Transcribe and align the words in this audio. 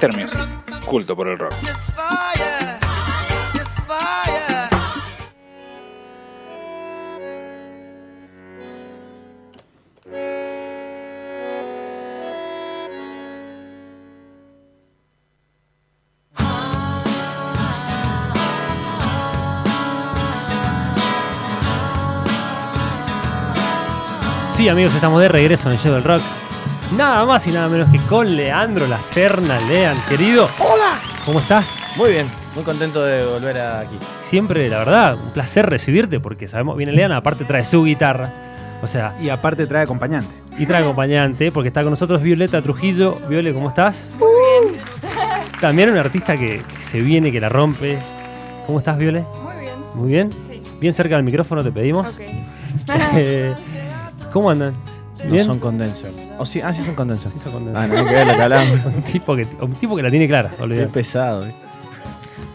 Intermusic, 0.00 0.84
culto 0.84 1.16
por 1.16 1.26
el 1.26 1.36
rock. 1.36 1.54
Sí, 24.54 24.68
amigos, 24.68 24.94
estamos 24.94 25.20
de 25.20 25.28
regreso 25.28 25.68
en 25.68 25.74
el 25.74 25.80
show 25.80 25.94
del 25.94 26.04
rock. 26.04 26.22
Nada 26.96 27.24
más 27.26 27.46
y 27.46 27.50
nada 27.52 27.68
menos 27.68 27.88
que 27.90 27.98
con 28.06 28.34
Leandro 28.34 28.86
La 28.86 28.98
Serna. 29.02 29.60
Lean, 29.60 29.96
querido. 30.08 30.48
¡Hola! 30.58 30.98
¿Cómo 31.24 31.38
estás? 31.40 31.82
Muy 31.96 32.12
bien, 32.12 32.26
muy 32.54 32.64
contento 32.64 33.02
de 33.04 33.26
volver 33.26 33.60
aquí. 33.60 33.96
Siempre, 34.28 34.68
la 34.68 34.78
verdad, 34.78 35.14
un 35.22 35.30
placer 35.30 35.66
recibirte 35.68 36.18
porque 36.18 36.48
sabemos, 36.48 36.76
viene 36.76 36.92
Lean, 36.92 37.12
aparte 37.12 37.44
trae 37.44 37.64
su 37.64 37.84
guitarra. 37.84 38.32
O 38.82 38.86
sea, 38.86 39.14
Y 39.20 39.28
aparte 39.28 39.66
trae 39.66 39.82
acompañante. 39.82 40.30
y 40.56 40.64
trae 40.64 40.82
acompañante 40.82 41.50
porque 41.52 41.68
está 41.68 41.82
con 41.82 41.90
nosotros 41.90 42.22
Violeta 42.22 42.62
Trujillo. 42.62 43.18
Viole, 43.28 43.52
¿cómo 43.52 43.68
estás? 43.68 43.98
También 45.60 45.90
un 45.90 45.98
artista 45.98 46.36
que, 46.38 46.62
que 46.62 46.82
se 46.82 47.00
viene, 47.00 47.30
que 47.32 47.40
la 47.40 47.48
rompe. 47.48 47.98
¿Cómo 48.66 48.78
estás, 48.78 48.96
Viole? 48.96 49.24
Muy 49.42 49.56
bien. 49.60 49.74
Muy 49.94 50.08
bien. 50.08 50.30
Sí. 50.46 50.62
Bien 50.80 50.94
cerca 50.94 51.16
del 51.16 51.24
micrófono 51.24 51.62
te 51.62 51.70
pedimos. 51.70 52.06
Ok. 52.08 52.20
Eh, 53.14 53.54
¿Cómo 54.32 54.50
andan? 54.50 54.72
No 55.24 55.44
son 55.44 55.58
condenser. 55.58 56.12
Oh, 56.38 56.46
sí, 56.46 56.60
ah, 56.62 56.72
sí 56.72 56.82
son 56.84 56.94
condenser. 56.94 57.32
Sí, 57.32 57.38
son 57.42 57.52
con- 57.52 57.76
Ah, 57.76 57.86
no, 57.86 57.94
que 58.04 58.12
ver 58.12 58.26
que 58.36 58.42
hablamos. 58.42 58.78
un, 58.86 59.02
tipo 59.02 59.34
que, 59.36 59.46
un 59.60 59.74
tipo 59.74 59.96
que 59.96 60.02
la 60.02 60.10
tiene 60.10 60.26
clara, 60.28 60.50
Qué 60.56 60.62
olvidate. 60.62 60.88
pesado. 60.88 61.46
eh. 61.46 61.52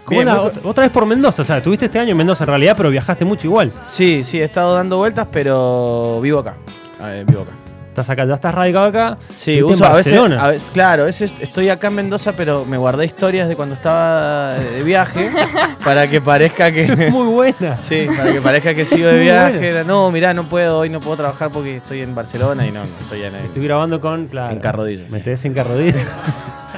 ¿Cómo 0.06 0.20
Bien, 0.22 0.28
la- 0.28 0.42
otra 0.42 0.84
vez 0.84 0.92
por 0.92 1.06
Mendoza? 1.06 1.42
O 1.42 1.46
sea, 1.46 1.58
estuviste 1.58 1.86
este 1.86 2.00
año 2.00 2.12
en 2.12 2.18
Mendoza 2.18 2.44
en 2.44 2.50
realidad, 2.50 2.74
pero 2.76 2.90
viajaste 2.90 3.24
mucho 3.26 3.48
igual. 3.48 3.72
Sí, 3.88 4.24
sí, 4.24 4.40
he 4.40 4.44
estado 4.44 4.76
dando 4.76 4.98
vueltas, 4.98 5.28
pero 5.32 6.20
vivo 6.22 6.40
acá. 6.40 6.56
A 7.02 7.08
ver, 7.08 7.26
vivo 7.26 7.42
acá. 7.44 7.52
Estás 7.94 8.10
acá, 8.10 8.26
ya 8.26 8.34
estás 8.34 8.56
radicado 8.56 8.86
acá. 8.86 9.18
Sí, 9.38 9.62
uso 9.62 9.86
a 9.86 9.94
veces, 9.94 10.14
Barcelona. 10.14 10.44
a 10.44 10.48
veces- 10.48 10.72
claro, 10.74 11.04
a 11.04 11.06
veces 11.06 11.32
estoy 11.40 11.70
acá 11.70 11.90
en 11.90 11.94
Mendoza, 11.94 12.32
pero 12.36 12.66
me 12.66 12.76
guardé 12.76 13.06
historias 13.06 13.48
de 13.48 13.56
cuando 13.56 13.76
estaba 13.76 14.56
de 14.56 14.82
viaje 14.82 15.30
para 15.86 16.10
que 16.10 16.20
parezca 16.20 16.72
que 16.72 16.88
Muy 17.12 17.28
buena. 17.28 17.76
sí, 17.78 18.08
para 18.18 18.34
que 18.34 18.42
parezca 18.42 18.74
que 18.74 18.86
sigo 18.86 19.08
de 19.10 19.20
viaje. 19.20 19.68
Era, 19.68 19.84
No, 19.84 20.10
mirá, 20.10 20.34
no 20.34 20.46
puedo, 20.46 20.80
hoy 20.80 20.90
no 20.90 21.02
puedo 21.02 21.18
trabajar 21.18 21.52
porque 21.52 21.78
estoy 21.78 22.02
en 22.02 22.16
Barcelona 22.16 22.66
y 22.66 22.72
no, 22.72 22.80
no 22.80 22.86
estoy 22.86 23.22
en 23.26 23.36
el- 23.36 23.46
Estoy 23.46 23.64
grabando 23.64 24.02
con, 24.02 24.26
claro. 24.26 24.54
En 24.54 24.60
Carrodillo. 24.60 25.04
Metés 25.12 25.46
en 25.46 25.54
Carrodillo. 25.54 26.00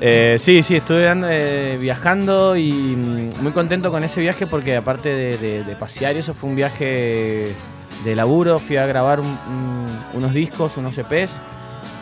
Eh, 0.00 0.36
sí, 0.38 0.62
sí, 0.62 0.76
estuve 0.76 1.10
eh, 1.28 1.76
viajando 1.80 2.56
y 2.56 2.70
mm, 2.72 3.30
muy 3.42 3.50
contento 3.50 3.90
con 3.90 4.04
ese 4.04 4.20
viaje 4.20 4.46
porque 4.46 4.76
aparte 4.76 5.08
de, 5.08 5.36
de- 5.38 5.64
de 5.64 5.74
pasear 5.76 6.14
y 6.14 6.20
eso 6.20 6.34
fue 6.34 6.48
un 6.50 6.54
viaje 6.56 7.52
de 8.04 8.14
laburo, 8.14 8.58
fui 8.58 8.76
a 8.76 8.86
grabar 8.86 9.20
un- 9.20 9.26
un- 9.26 9.98
unos 10.14 10.32
discos, 10.34 10.76
unos 10.76 10.96
EPs. 10.98 11.40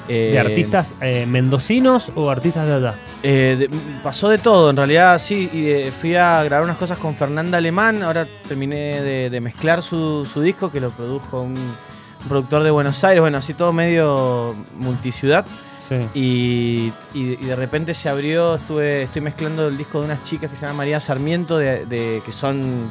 eh, 0.08 0.30
¿De 0.32 0.38
artistas 0.38 0.94
eh, 1.00 1.26
mendocinos 1.26 2.10
o 2.14 2.30
artistas 2.30 2.64
de 2.66 2.74
allá? 2.74 2.94
eh, 3.24 3.56
de- 3.58 3.70
pasó 4.04 4.28
de 4.28 4.38
todo, 4.38 4.70
en 4.70 4.76
realidad 4.76 5.18
sí, 5.18 5.50
y 5.52 5.66
eh, 5.68 5.90
fui 5.90 6.14
a 6.14 6.44
grabar 6.44 6.62
unas 6.64 6.76
cosas 6.76 6.96
con 6.98 7.14
Fernanda 7.16 7.58
Alemán, 7.58 8.04
ahora 8.04 8.24
terminé 8.46 9.00
de, 9.02 9.30
de 9.30 9.40
mezclar 9.40 9.82
su, 9.82 10.24
su 10.32 10.40
disco 10.42 10.70
que 10.70 10.80
lo 10.80 10.90
produjo 10.90 11.40
un, 11.42 11.54
un 11.56 12.28
productor 12.28 12.62
de 12.62 12.70
Buenos 12.70 13.02
Aires, 13.02 13.20
bueno, 13.20 13.38
así 13.38 13.52
todo 13.54 13.72
medio 13.72 14.54
multiciudad. 14.78 15.44
Sí. 15.80 15.96
Y, 16.14 16.92
y- 17.14 17.32
y 17.40 17.44
de 17.46 17.56
repente 17.56 17.92
se 17.94 18.08
abrió, 18.08 18.54
estuve, 18.56 19.02
estoy 19.02 19.22
mezclando 19.22 19.66
el 19.68 19.76
disco 19.76 19.98
de 20.00 20.06
unas 20.06 20.22
chicas 20.24 20.50
que 20.50 20.56
se 20.56 20.62
llaman 20.62 20.76
María 20.76 21.00
Sarmiento, 21.00 21.58
de, 21.58 21.84
de- 21.86 22.22
que 22.24 22.30
son 22.32 22.90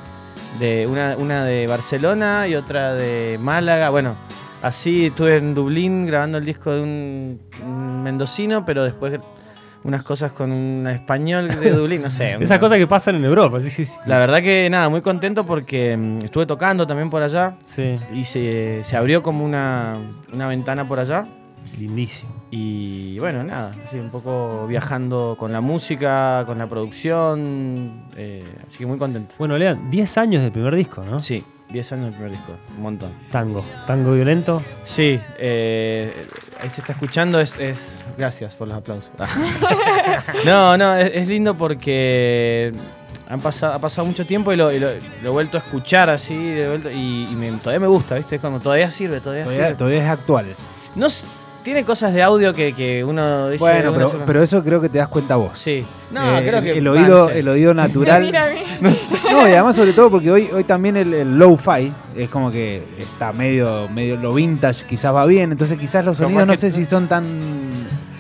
de 0.60 0.88
una, 0.88 1.16
una 1.18 1.44
de 1.44 1.68
Barcelona 1.68 2.48
y 2.48 2.56
otra 2.56 2.94
de 2.94 3.38
Málaga. 3.42 3.90
Bueno, 3.90 4.16
así 4.62 5.08
estuve 5.08 5.38
en 5.38 5.54
Dublín 5.54 6.06
grabando 6.06 6.38
el 6.38 6.46
disco 6.46 6.72
de 6.72 6.82
un, 6.82 7.42
un 7.64 8.04
mendocino, 8.04 8.66
pero 8.66 8.84
después 8.84 9.20
unas 9.86 10.02
cosas 10.02 10.32
con 10.32 10.52
un 10.52 10.88
español 10.88 11.48
de 11.60 11.72
Dublín, 11.72 12.02
no 12.02 12.10
sé. 12.10 12.34
Esas 12.40 12.58
cosas 12.58 12.78
que 12.78 12.88
pasan 12.88 13.16
en 13.16 13.26
Europa, 13.26 13.62
sí, 13.62 13.70
sí, 13.70 13.86
sí. 13.86 13.94
La 14.08 14.18
verdad 14.18 14.42
que 14.42 14.68
nada, 14.70 14.90
muy 14.90 15.02
contento 15.02 15.46
porque 15.46 15.96
mm, 15.96 16.26
estuve 16.26 16.48
tocando 16.48 16.88
también 16.88 17.10
por 17.10 17.22
allá 17.22 17.58
Sí, 17.66 18.00
y 18.12 18.26
se, 18.26 18.84
se 18.84 18.98
abrió 18.98 19.22
como 19.22 19.46
una, 19.46 19.98
una 20.34 20.48
ventana 20.48 20.88
por 20.88 21.00
allá. 21.00 21.26
Lindísimo. 21.78 22.30
Y 22.52 23.18
bueno, 23.20 23.44
nada, 23.44 23.74
así 23.86 23.98
un 23.98 24.10
poco 24.10 24.66
viajando 24.68 25.36
con 25.40 25.52
la 25.52 25.62
música, 25.62 26.44
con 26.46 26.58
la 26.58 26.68
producción, 26.68 28.06
eh, 28.16 28.44
así 28.68 28.78
que 28.80 28.86
muy 28.86 28.98
contento. 28.98 29.36
Bueno, 29.38 29.58
Lean, 29.58 29.90
10 29.90 30.18
años 30.18 30.42
del 30.44 30.52
primer 30.52 30.76
disco, 30.76 31.04
¿no? 31.10 31.20
Sí, 31.20 31.44
10 31.70 31.92
años 31.94 32.06
del 32.06 32.14
primer 32.14 32.32
disco, 32.32 32.52
un 32.78 32.84
montón. 32.84 33.12
Tango. 33.32 33.64
Tango 33.88 34.14
violento. 34.14 34.62
Sí, 34.84 35.20
eh, 35.40 36.14
ahí 36.62 36.70
se 36.70 36.82
está 36.82 36.94
escuchando, 36.94 37.40
es, 37.40 37.58
es- 37.60 38.00
Gracias 38.18 38.54
por 38.56 38.68
los 38.68 38.78
aplausos. 38.78 39.12
Ah. 39.20 39.28
no, 40.46 40.78
no, 40.78 40.96
es, 40.96 41.12
es 41.16 41.28
lindo 41.28 41.56
porque 41.56 42.72
han 43.28 43.42
pasado, 43.42 43.74
ha 43.74 43.80
pasado 43.80 44.06
mucho 44.08 44.26
tiempo 44.26 44.54
y 44.54 44.56
lo, 44.56 44.72
y 44.72 44.80
lo- 44.80 44.92
lo 45.24 45.30
he 45.30 45.32
vuelto 45.32 45.58
a 45.58 45.62
escuchar 45.62 46.10
así, 46.10 46.36
de 46.36 46.68
vuelta, 46.70 46.92
y, 46.92 47.28
y 47.32 47.36
me- 47.36 47.52
todavía 47.54 47.80
me 47.82 47.88
gusta, 47.88 48.16
¿viste? 48.16 48.36
Es 48.36 48.42
como 48.42 48.60
todavía 48.60 48.90
sirve, 48.92 49.20
todavía, 49.20 49.44
Todavía, 49.46 49.66
sirve. 49.66 49.78
todavía 49.78 50.04
es 50.06 50.10
actual. 50.10 50.56
No, 50.96 51.08
tiene 51.66 51.84
cosas 51.84 52.14
de 52.14 52.22
audio 52.24 52.54
que, 52.54 52.72
que 52.74 53.04
uno 53.04 53.50
dice... 53.50 53.60
Bueno, 53.64 53.92
pero, 53.92 54.10
se- 54.10 54.18
pero 54.20 54.42
eso 54.44 54.64
creo 54.64 54.80
que 54.80 54.88
te 54.88 55.00
das 55.00 55.08
cuenta 55.10 55.36
vos. 55.36 55.58
Sí. 55.58 55.84
No, 56.12 56.38
Eh, 56.38 56.44
creo 56.48 56.60
el, 56.60 56.64
que... 56.64 56.78
el 56.78 56.88
oído, 56.88 57.30
el 57.30 57.48
oído 57.50 57.74
natural. 57.74 58.22
Mira 58.26 58.46
a 58.46 58.50
mí. 58.50 58.60
No, 59.32 59.48
y 59.50 59.52
además 59.52 59.76
sobre 59.76 59.92
todo 59.94 60.10
porque 60.12 60.32
hoy, 60.32 60.48
hoy 60.54 60.64
también 60.64 60.96
el, 60.96 61.14
el 61.14 61.38
low-fi 61.38 61.92
es 62.16 62.30
como 62.30 62.52
que 62.52 62.84
está 63.00 63.34
medio, 63.34 63.90
medio 63.90 64.16
lo 64.16 64.34
vintage, 64.34 64.86
quizás 64.86 65.14
va 65.14 65.26
bien, 65.26 65.52
entonces 65.52 65.78
quizás 65.80 66.06
los 66.06 66.18
sonidos 66.18 66.46
no 66.48 66.54
que- 66.54 66.58
sé 66.60 66.72
si 66.72 66.86
son 66.86 67.08
tan... 67.08 67.26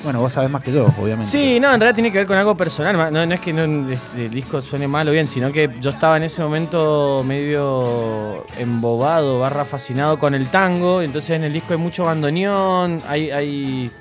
Bueno, 0.06 0.22
vos 0.22 0.32
sabés 0.32 0.50
más 0.52 0.64
que 0.64 0.72
yo, 0.72 0.86
obviamente. 1.02 1.26
Sí, 1.30 1.60
no, 1.60 1.74
en 1.74 1.80
realidad 1.82 1.96
tiene 1.96 2.12
que 2.12 2.20
ver 2.20 2.28
con 2.28 2.38
algo 2.38 2.56
personal. 2.56 3.12
No, 3.12 3.26
no 3.26 3.34
es 3.34 3.40
que 3.42 3.52
no, 3.52 3.90
este, 3.92 4.26
el 4.28 4.32
disco 4.32 4.62
suene 4.62 4.88
mal 4.88 5.08
o 5.10 5.12
bien, 5.12 5.28
sino 5.28 5.52
que 5.52 5.70
yo 5.82 5.90
estaba 5.90 6.16
en 6.18 6.24
ese 6.24 6.42
momento 6.44 7.24
medio 7.26 8.46
embobado, 8.60 9.40
barra 9.40 9.66
fascinado 9.66 10.18
con 10.20 10.34
el 10.36 10.48
tango. 10.48 11.02
Entonces 11.02 11.32
en 11.32 11.44
el 11.44 11.52
disco 11.52 11.74
hay 11.74 11.80
mucho 11.80 12.06
bandoneón, 12.06 13.02
hay, 13.08 13.32
hay, 13.32 13.92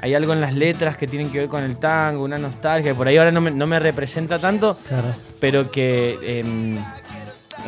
hay 0.00 0.14
algo 0.14 0.32
en 0.32 0.40
las 0.40 0.52
letras 0.52 0.96
que 0.96 1.06
tienen 1.06 1.30
que 1.30 1.38
ver 1.38 1.48
con 1.48 1.62
el 1.62 1.76
tango, 1.76 2.24
una 2.24 2.38
nostalgia. 2.38 2.90
que 2.90 2.96
Por 2.96 3.06
ahí 3.06 3.16
ahora 3.16 3.30
no 3.30 3.40
me, 3.40 3.50
no 3.52 3.66
me 3.68 3.78
representa 3.78 4.38
tanto, 4.40 4.76
Claro. 4.88 5.14
pero 5.40 5.70
que 5.70 6.18
em, 6.40 6.76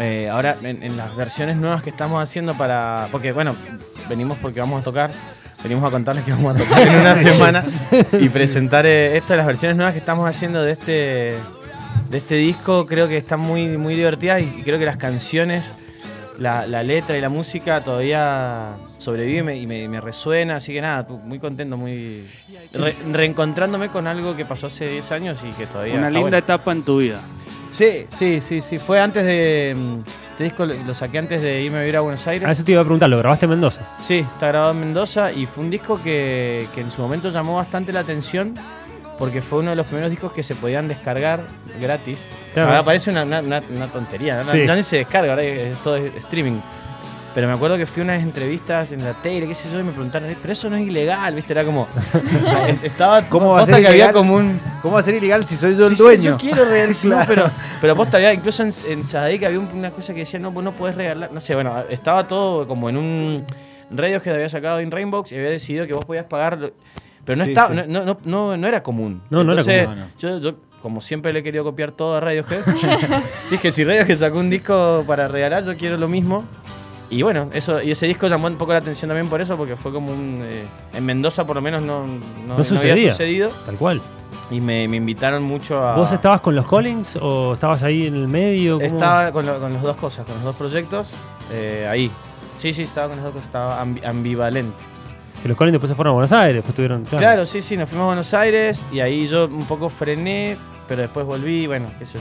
eh, 0.00 0.28
ahora 0.28 0.56
en, 0.62 0.82
en 0.82 0.96
las 0.96 1.14
versiones 1.14 1.56
nuevas 1.58 1.80
que 1.82 1.90
estamos 1.90 2.20
haciendo 2.20 2.54
para. 2.54 3.06
Porque 3.12 3.30
bueno, 3.30 3.54
venimos 4.08 4.36
porque 4.42 4.58
vamos 4.58 4.80
a 4.80 4.84
tocar. 4.84 5.12
Venimos 5.64 5.84
a 5.84 5.90
contarles 5.90 6.24
que 6.24 6.30
vamos 6.30 6.54
a 6.54 6.58
tocar 6.58 6.82
en 6.86 7.00
una 7.00 7.14
semana 7.16 7.64
y 8.20 8.28
presentar 8.28 8.86
eh, 8.86 9.16
esto 9.16 9.34
las 9.34 9.46
versiones 9.46 9.76
nuevas 9.76 9.94
que 9.94 9.98
estamos 9.98 10.28
haciendo 10.28 10.62
de 10.62 10.72
este 10.72 11.34
de 12.10 12.18
este 12.18 12.34
disco. 12.36 12.86
Creo 12.86 13.08
que 13.08 13.16
están 13.16 13.40
muy, 13.40 13.66
muy 13.78 13.94
divertidas 13.96 14.42
y 14.42 14.62
creo 14.62 14.78
que 14.78 14.84
las 14.84 14.98
canciones, 14.98 15.64
la, 16.38 16.66
la 16.66 16.82
letra 16.82 17.16
y 17.16 17.20
la 17.22 17.30
música 17.30 17.80
todavía 17.80 18.72
sobreviven 18.98 19.56
y 19.56 19.66
me, 19.66 19.88
me 19.88 20.00
resuena. 20.02 20.56
Así 20.56 20.72
que 20.74 20.82
nada, 20.82 21.06
muy 21.24 21.38
contento, 21.38 21.76
muy 21.78 22.24
re- 22.74 22.94
reencontrándome 23.12 23.88
con 23.88 24.06
algo 24.06 24.36
que 24.36 24.44
pasó 24.44 24.66
hace 24.66 24.86
10 24.88 25.12
años 25.12 25.38
y 25.48 25.50
que 25.52 25.66
todavía. 25.66 25.94
Una 25.94 26.08
linda 26.10 26.20
bueno. 26.20 26.36
etapa 26.36 26.72
en 26.72 26.82
tu 26.82 26.98
vida. 26.98 27.20
Sí, 27.72 28.06
sí, 28.14 28.40
sí, 28.42 28.60
sí. 28.60 28.78
Fue 28.78 29.00
antes 29.00 29.24
de. 29.24 29.74
Este 30.34 30.44
disco 30.44 30.66
lo, 30.66 30.74
lo 30.74 30.94
saqué 30.94 31.18
antes 31.18 31.40
de 31.42 31.62
irme 31.62 31.78
a 31.78 31.80
vivir 31.80 31.96
a 31.96 32.00
Buenos 32.00 32.26
Aires. 32.26 32.48
A 32.48 32.50
eso 32.52 32.64
te 32.64 32.72
iba 32.72 32.80
a 32.80 32.84
preguntar, 32.84 33.08
¿lo 33.08 33.18
grabaste 33.18 33.46
en 33.46 33.50
Mendoza? 33.50 33.82
Sí, 34.02 34.18
está 34.18 34.48
grabado 34.48 34.72
en 34.72 34.80
Mendoza 34.80 35.30
y 35.30 35.46
fue 35.46 35.62
un 35.62 35.70
disco 35.70 36.00
que, 36.02 36.66
que 36.74 36.80
en 36.80 36.90
su 36.90 37.02
momento 37.02 37.30
llamó 37.30 37.54
bastante 37.54 37.92
la 37.92 38.00
atención 38.00 38.54
porque 39.16 39.40
fue 39.40 39.60
uno 39.60 39.70
de 39.70 39.76
los 39.76 39.86
primeros 39.86 40.10
discos 40.10 40.32
que 40.32 40.42
se 40.42 40.56
podían 40.56 40.88
descargar 40.88 41.40
gratis. 41.80 42.18
Claro. 42.52 42.70
Ahora 42.70 42.84
parece 42.84 43.10
una, 43.10 43.22
una- 43.22 43.40
una- 43.40 43.86
tontería, 43.86 44.34
¿no? 44.38 44.42
Sí. 44.42 44.64
Nadie 44.66 44.82
se 44.82 44.96
descarga, 44.96 45.30
ahora 45.30 45.42
es 45.44 45.78
todo 45.84 45.94
es 45.96 46.12
streaming. 46.16 46.58
Pero 47.34 47.48
me 47.48 47.52
acuerdo 47.54 47.76
que 47.76 47.84
fui 47.84 48.00
a 48.00 48.04
unas 48.04 48.22
entrevistas 48.22 48.92
en 48.92 49.02
la 49.02 49.12
tele, 49.14 49.48
qué 49.48 49.56
sé 49.56 49.68
yo, 49.72 49.80
y 49.80 49.82
me 49.82 49.90
preguntaron, 49.90 50.32
pero 50.40 50.52
eso 50.52 50.70
no 50.70 50.76
es 50.76 50.86
ilegal, 50.86 51.34
¿viste? 51.34 51.52
Era 51.52 51.64
como. 51.64 51.88
estaba. 52.82 53.22
¿Cómo 53.28 53.50
va 53.52 53.62
a 53.62 53.66
ser 53.66 53.80
que 53.82 53.88
había 53.88 54.12
como 54.12 54.34
un. 54.36 54.60
¿Cómo 54.82 54.94
va 54.94 55.00
a 55.00 55.02
ser 55.02 55.14
ilegal 55.14 55.44
si 55.44 55.56
soy 55.56 55.76
yo 55.76 55.84
el 55.86 55.90
Sí, 55.90 55.96
sí, 55.96 56.02
dueño? 56.02 56.22
yo 56.22 56.38
quiero 56.38 56.64
regalar, 56.64 57.26
pero, 57.26 57.50
pero 57.80 57.96
posta, 57.96 58.18
había, 58.18 58.32
incluso 58.32 58.62
en, 58.62 58.70
en 58.88 59.02
Sadaic 59.02 59.42
había 59.44 59.58
un- 59.58 59.68
una 59.74 59.90
cosa 59.90 60.12
que 60.14 60.20
decía, 60.20 60.38
no, 60.38 60.50
no 60.52 60.72
podés 60.72 60.94
regalar, 60.94 61.32
no 61.32 61.40
sé, 61.40 61.54
bueno, 61.56 61.74
estaba 61.90 62.28
todo 62.28 62.68
como 62.68 62.88
en 62.88 62.96
un 62.98 63.44
radio 63.90 64.22
que 64.22 64.30
había 64.30 64.48
sacado 64.48 64.78
en 64.78 64.90
Rainbox 64.92 65.32
y 65.32 65.36
había 65.36 65.50
decidido 65.50 65.86
que 65.88 65.92
vos 65.92 66.04
podías 66.04 66.26
pagar, 66.26 66.72
pero 67.24 67.36
no 67.36 67.44
Sí, 67.44 67.50
estaba, 67.50 67.74
no, 67.74 67.84
no, 68.04 68.16
no, 68.24 68.56
no, 68.56 68.66
era 68.68 68.82
común. 68.82 69.22
No, 69.30 69.42
no 69.42 69.54
era 69.58 69.62
común. 69.86 70.04
Yo, 70.20 70.38
yo, 70.38 70.54
como 70.82 71.00
siempre 71.00 71.32
le 71.32 71.40
he 71.40 71.42
querido 71.42 71.64
copiar 71.64 71.92
todo 71.92 72.14
a 72.14 72.20
Radiohead, 72.20 72.62
dije, 73.50 73.72
si 73.72 73.82
Radiohead 73.84 74.18
sacó 74.18 74.38
un 74.38 74.50
disco 74.50 75.02
para 75.06 75.26
regalar, 75.28 75.64
yo 75.64 75.74
quiero 75.76 75.96
lo 75.96 76.06
mismo. 76.08 76.44
Y 77.16 77.22
bueno, 77.22 77.48
eso 77.52 77.80
y 77.82 77.90
ese 77.90 78.06
disco 78.06 78.26
llamó 78.28 78.46
un 78.48 78.56
poco 78.56 78.72
la 78.72 78.78
atención 78.78 79.08
también 79.08 79.28
por 79.28 79.40
eso, 79.40 79.56
porque 79.56 79.76
fue 79.76 79.92
como 79.92 80.12
un... 80.12 80.40
eh, 80.42 80.64
en 80.94 81.04
Mendoza 81.06 81.46
por 81.46 81.56
lo 81.56 81.62
menos 81.62 81.82
no, 81.82 82.06
no, 82.06 82.16
no 82.46 82.54
había 82.54 82.64
sucedido. 83.12 83.50
Tal 83.66 83.76
cual. 83.76 84.00
Y 84.50 84.60
me, 84.60 84.86
me 84.88 84.96
invitaron 84.98 85.42
mucho 85.42 85.82
a. 85.86 85.96
¿Vos 85.96 86.12
estabas 86.12 86.40
con 86.40 86.54
los 86.54 86.66
Collins 86.66 87.16
o 87.20 87.54
estabas 87.54 87.82
ahí 87.82 88.06
en 88.06 88.14
el 88.14 88.28
medio? 88.28 88.74
¿Cómo? 88.78 88.86
Estaba 88.86 89.32
con, 89.32 89.46
lo- 89.46 89.58
con 89.60 89.72
las 89.72 89.82
dos 89.82 89.96
cosas, 89.96 90.26
con 90.26 90.34
los 90.34 90.44
dos 90.44 90.56
proyectos. 90.56 91.08
eh, 91.52 91.86
ahí. 91.90 92.10
Sí, 92.58 92.74
sí, 92.74 92.82
estaba 92.82 93.08
con 93.08 93.16
las 93.16 93.24
dos 93.24 93.32
cosas. 93.34 93.46
Estaba 93.46 93.84
ambi- 93.84 94.04
ambivalente. 94.04 94.76
Que 95.42 95.48
los 95.48 95.56
Collins 95.56 95.72
después 95.74 95.88
se 95.90 95.94
fueron 95.94 96.12
a 96.12 96.14
Buenos 96.14 96.32
Aires, 96.32 96.56
después 96.56 96.74
tuvieron. 96.74 97.04
Claro. 97.04 97.46
sí, 97.46 97.62
sí, 97.62 97.76
nos 97.76 97.88
fuimos 97.88 98.04
a 98.04 98.06
Buenos 98.06 98.32
Aires 98.34 98.80
y 98.92 99.00
ahí 99.00 99.26
yo 99.26 99.44
un 99.46 99.64
poco 99.66 99.88
frené, 99.90 100.56
pero 100.88 101.02
después 101.02 101.24
volví, 101.26 101.66
bueno, 101.66 101.86
qué 101.98 102.06
sé 102.06 102.14
yo. 102.14 102.20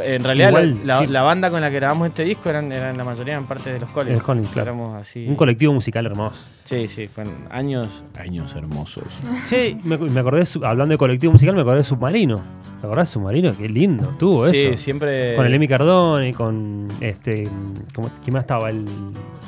En 0.00 0.24
realidad 0.24 0.48
Igual, 0.48 0.78
la, 0.84 1.00
sí. 1.00 1.06
banda 1.12 1.50
con 1.50 1.60
la 1.60 1.70
que 1.70 1.76
grabamos 1.76 2.08
este 2.08 2.24
disco 2.24 2.48
eran, 2.48 2.72
eran 2.72 2.96
la 2.96 3.04
mayoría 3.04 3.34
eran 3.34 3.46
parte 3.46 3.72
de 3.72 3.80
los 3.80 3.90
Collins. 3.90 4.14
Los 4.14 4.22
Collins, 4.22 4.48
claro. 4.48 4.70
Éramos 4.70 5.00
así. 5.00 5.26
Un 5.28 5.36
colectivo 5.36 5.72
musical 5.74 6.06
hermoso. 6.06 6.36
Sí, 6.64 6.88
sí, 6.88 7.08
fueron 7.08 7.34
años, 7.50 8.02
años 8.18 8.54
hermosos. 8.54 9.04
Sí, 9.46 9.78
me, 9.84 9.98
me 9.98 10.20
acordé, 10.20 10.44
hablando 10.64 10.92
de 10.92 10.98
colectivo 10.98 11.32
musical, 11.32 11.54
me 11.54 11.60
acordé 11.62 11.78
de 11.78 11.84
Submarino. 11.84 12.40
¿Te 12.80 12.86
acordás 12.86 13.08
de 13.08 13.12
Submarino? 13.12 13.56
Qué 13.56 13.68
lindo 13.68 14.08
tuvo 14.18 14.48
sí, 14.48 14.66
eso. 14.66 14.78
siempre. 14.78 15.36
Con 15.36 15.46
el 15.46 15.54
Emi 15.54 15.68
Cardone, 15.68 16.32
con 16.32 16.88
este. 17.00 17.48
¿cómo- 17.94 18.10
¿Quién 18.22 18.34
más 18.34 18.44
estaba? 18.44 18.70
El. 18.70 18.86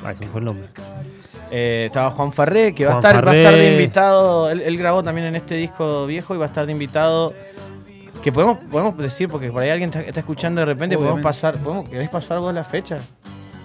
Ay, 0.04 0.16
se 0.16 0.24
me 0.26 0.30
fue 0.30 0.40
el 0.40 0.44
nombre. 0.46 0.66
Eh, 1.50 1.84
estaba 1.86 2.10
Juan 2.10 2.32
Farré, 2.32 2.74
que 2.74 2.84
va 2.84 2.92
a, 2.92 2.96
estar, 2.96 3.26
va 3.26 3.30
a 3.32 3.36
estar 3.36 3.54
de 3.54 3.72
invitado. 3.72 4.50
Él, 4.50 4.60
él 4.60 4.76
grabó 4.76 5.02
también 5.02 5.28
en 5.28 5.36
este 5.36 5.54
disco 5.56 6.06
viejo 6.06 6.34
y 6.34 6.38
va 6.38 6.46
a 6.46 6.48
estar 6.48 6.66
de 6.66 6.72
invitado. 6.72 7.32
Que 8.24 8.32
podemos, 8.32 8.56
podemos 8.70 8.96
decir, 8.96 9.28
porque 9.28 9.50
por 9.50 9.60
ahí 9.62 9.68
alguien 9.68 9.90
está, 9.90 10.00
está 10.00 10.20
escuchando 10.20 10.60
de 10.60 10.64
repente, 10.64 10.96
podemos 10.96 11.16
Obviamente. 11.16 11.28
pasar. 11.28 11.58
¿podemos, 11.58 11.88
¿Querés 11.88 12.08
pasar 12.08 12.38
vos 12.40 12.54
la 12.54 12.64
fecha? 12.64 12.96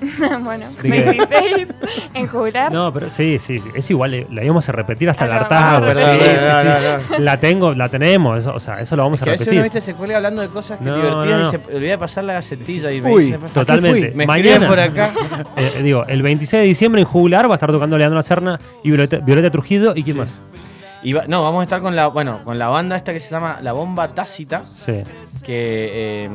bueno, 0.43 0.65
¿De 0.81 0.89
qué? 0.91 1.01
26 1.03 1.67
en 2.13 2.27
jubilar. 2.27 2.71
No, 2.71 2.91
pero 2.93 3.09
sí, 3.09 3.37
sí, 3.39 3.57
sí, 3.59 3.69
es 3.75 3.89
igual, 3.89 4.13
eh, 4.13 4.27
la 4.31 4.43
íbamos 4.43 4.67
a 4.69 4.71
repetir 4.71 5.09
hasta 5.09 5.23
Ah, 5.23 5.27
el 5.27 5.33
la 5.33 5.37
hartazgo. 5.41 5.85
a 5.87 5.95
sí, 5.95 6.01
sí, 6.01 6.29
No, 6.35 6.61
sí. 6.61 6.67
no, 7.11 7.17
no, 7.17 7.23
La 7.23 7.39
tengo, 7.39 7.73
la 7.73 7.89
tenemos, 7.89 8.39
eso, 8.39 8.53
o 8.53 8.59
sea, 8.61 8.79
eso 8.81 8.95
lo 8.97 9.03
vamos 9.03 9.17
Es 9.19 9.21
a 9.21 9.25
que 9.25 9.29
a 9.29 9.33
veces 9.33 9.47
uno 9.47 9.55
repetir. 9.61 9.73
¿viste, 9.79 9.91
se 9.91 9.97
cuelga 9.97 10.17
hablando 10.17 10.41
de 10.41 10.47
cosas 10.49 10.77
que 10.79 10.85
No, 10.85 10.95
divertidas 10.95 11.25
no, 11.25 11.39
no. 11.39 11.47
y 11.47 11.51
se 11.51 11.75
olvida 11.75 11.91
de 11.91 11.97
pasar 11.97 12.23
la 12.25 12.33
gacetilla 12.33 12.91
y 12.93 13.01
me 13.01 13.13
Uy, 13.13 13.23
dice, 13.25 13.37
"¿Para 13.39 13.47
qué 13.47 13.53
Totalmente. 13.59 14.07
fui?". 14.09 14.17
Me 14.17 14.25
Mañana, 14.25 14.67
por 14.67 14.79
acá. 14.79 15.09
eh, 15.57 15.71
eh, 15.77 15.83
digo, 15.83 16.05
el 16.07 16.21
26 16.21 16.61
de 16.63 16.67
diciembre 16.67 17.01
en 17.01 17.07
Jugular 17.07 17.47
va 17.49 17.53
a 17.53 17.55
estar 17.55 17.71
tocando 17.71 17.97
Leandro 17.97 18.21
Serna 18.23 18.57
y 18.83 18.89
Violeta, 18.89 19.17
Violeta 19.19 19.49
Trujillo 19.51 19.93
y 19.95 20.03
quién 20.03 20.17
más. 20.17 20.29
Y 21.03 21.13
va- 21.13 21.25
no, 21.27 21.43
vamos 21.43 21.61
a 21.61 21.63
estar 21.63 21.81
con 21.81 21.95
la, 21.95 22.07
bueno, 22.07 22.39
con 22.43 22.59
la 22.59 22.67
banda 22.67 22.95
esta 22.95 23.13
que 23.13 23.19
se 23.19 23.29
llama 23.29 23.59
La 23.61 23.71
Bomba 23.73 24.09
Tácita, 24.13 24.65
Sí. 24.65 25.01
que 25.43 26.25
eh, 26.25 26.29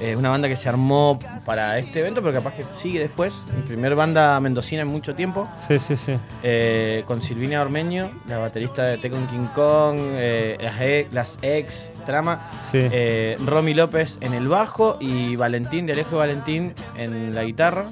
es 0.00 0.16
una 0.16 0.30
banda 0.30 0.48
que 0.48 0.56
se 0.56 0.68
armó 0.68 1.18
para 1.46 1.78
este 1.78 2.00
evento, 2.00 2.20
pero 2.22 2.32
capaz 2.34 2.54
que 2.54 2.64
sigue 2.80 3.00
después. 3.00 3.34
Mi 3.54 3.62
primer 3.62 3.94
banda 3.94 4.40
mendocina 4.40 4.82
en 4.82 4.88
mucho 4.88 5.14
tiempo. 5.14 5.46
Sí, 5.68 5.78
sí, 5.78 5.96
sí. 5.96 6.16
eh, 6.42 7.04
con 7.06 7.20
Silvina 7.22 7.60
Ormeño, 7.62 8.10
la 8.28 8.38
baterista 8.38 8.82
de 8.84 8.98
Tecon 8.98 9.26
King 9.28 9.46
Kong, 9.54 9.96
eh, 10.00 10.56
las, 10.60 10.80
ex, 10.80 11.12
las 11.12 11.38
ex 11.42 11.90
trama, 12.06 12.50
Sí. 12.72 12.78
eh, 12.80 13.36
Romy 13.44 13.74
López 13.74 14.18
en 14.20 14.34
el 14.34 14.48
bajo 14.48 14.96
y 15.00 15.36
Valentín 15.36 15.86
de 15.86 15.92
Alejo 15.92 16.16
Valentín 16.18 16.74
en 16.96 17.34
la 17.34 17.44
guitarra. 17.44 17.84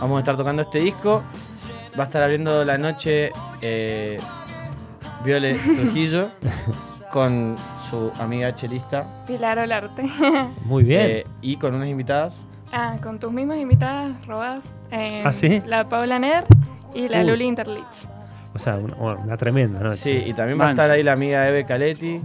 Vamos 0.00 0.16
a 0.16 0.20
estar 0.20 0.36
tocando 0.36 0.62
este 0.62 0.80
disco. 0.80 1.22
Va 1.98 2.04
a 2.04 2.06
estar 2.06 2.22
abriendo 2.22 2.64
la 2.64 2.78
noche 2.78 3.32
eh, 3.62 4.18
Viole 5.24 5.54
Trujillo 5.54 6.30
con 7.12 7.56
su 7.90 8.12
amiga 8.20 8.54
chelista 8.54 9.04
Pilar 9.26 9.58
Olarte. 9.58 10.02
Muy 10.64 10.84
bien. 10.84 11.06
eh, 11.06 11.24
y 11.42 11.56
con 11.56 11.74
unas 11.74 11.88
invitadas. 11.88 12.38
ah, 12.72 12.96
con 13.02 13.18
tus 13.18 13.32
mismas 13.32 13.58
invitadas 13.58 14.12
robadas. 14.26 14.64
Eh, 14.90 15.22
¿Ah, 15.24 15.32
sí? 15.32 15.62
La 15.66 15.88
Paula 15.88 16.18
Ner 16.18 16.44
y 16.94 17.08
la 17.08 17.18
Uy. 17.20 17.26
Luli 17.26 17.44
Interlich. 17.44 17.84
o 18.54 18.58
sea, 18.58 18.76
una, 18.76 18.94
una 19.14 19.36
tremenda 19.36 19.80
noche. 19.80 19.96
Sí, 20.00 20.22
y 20.30 20.32
también 20.34 20.58
va 20.60 20.68
a 20.68 20.70
estar 20.70 20.90
ahí 20.90 21.02
la 21.02 21.12
amiga 21.12 21.48
Eve 21.48 21.64
Caletti. 21.66 22.20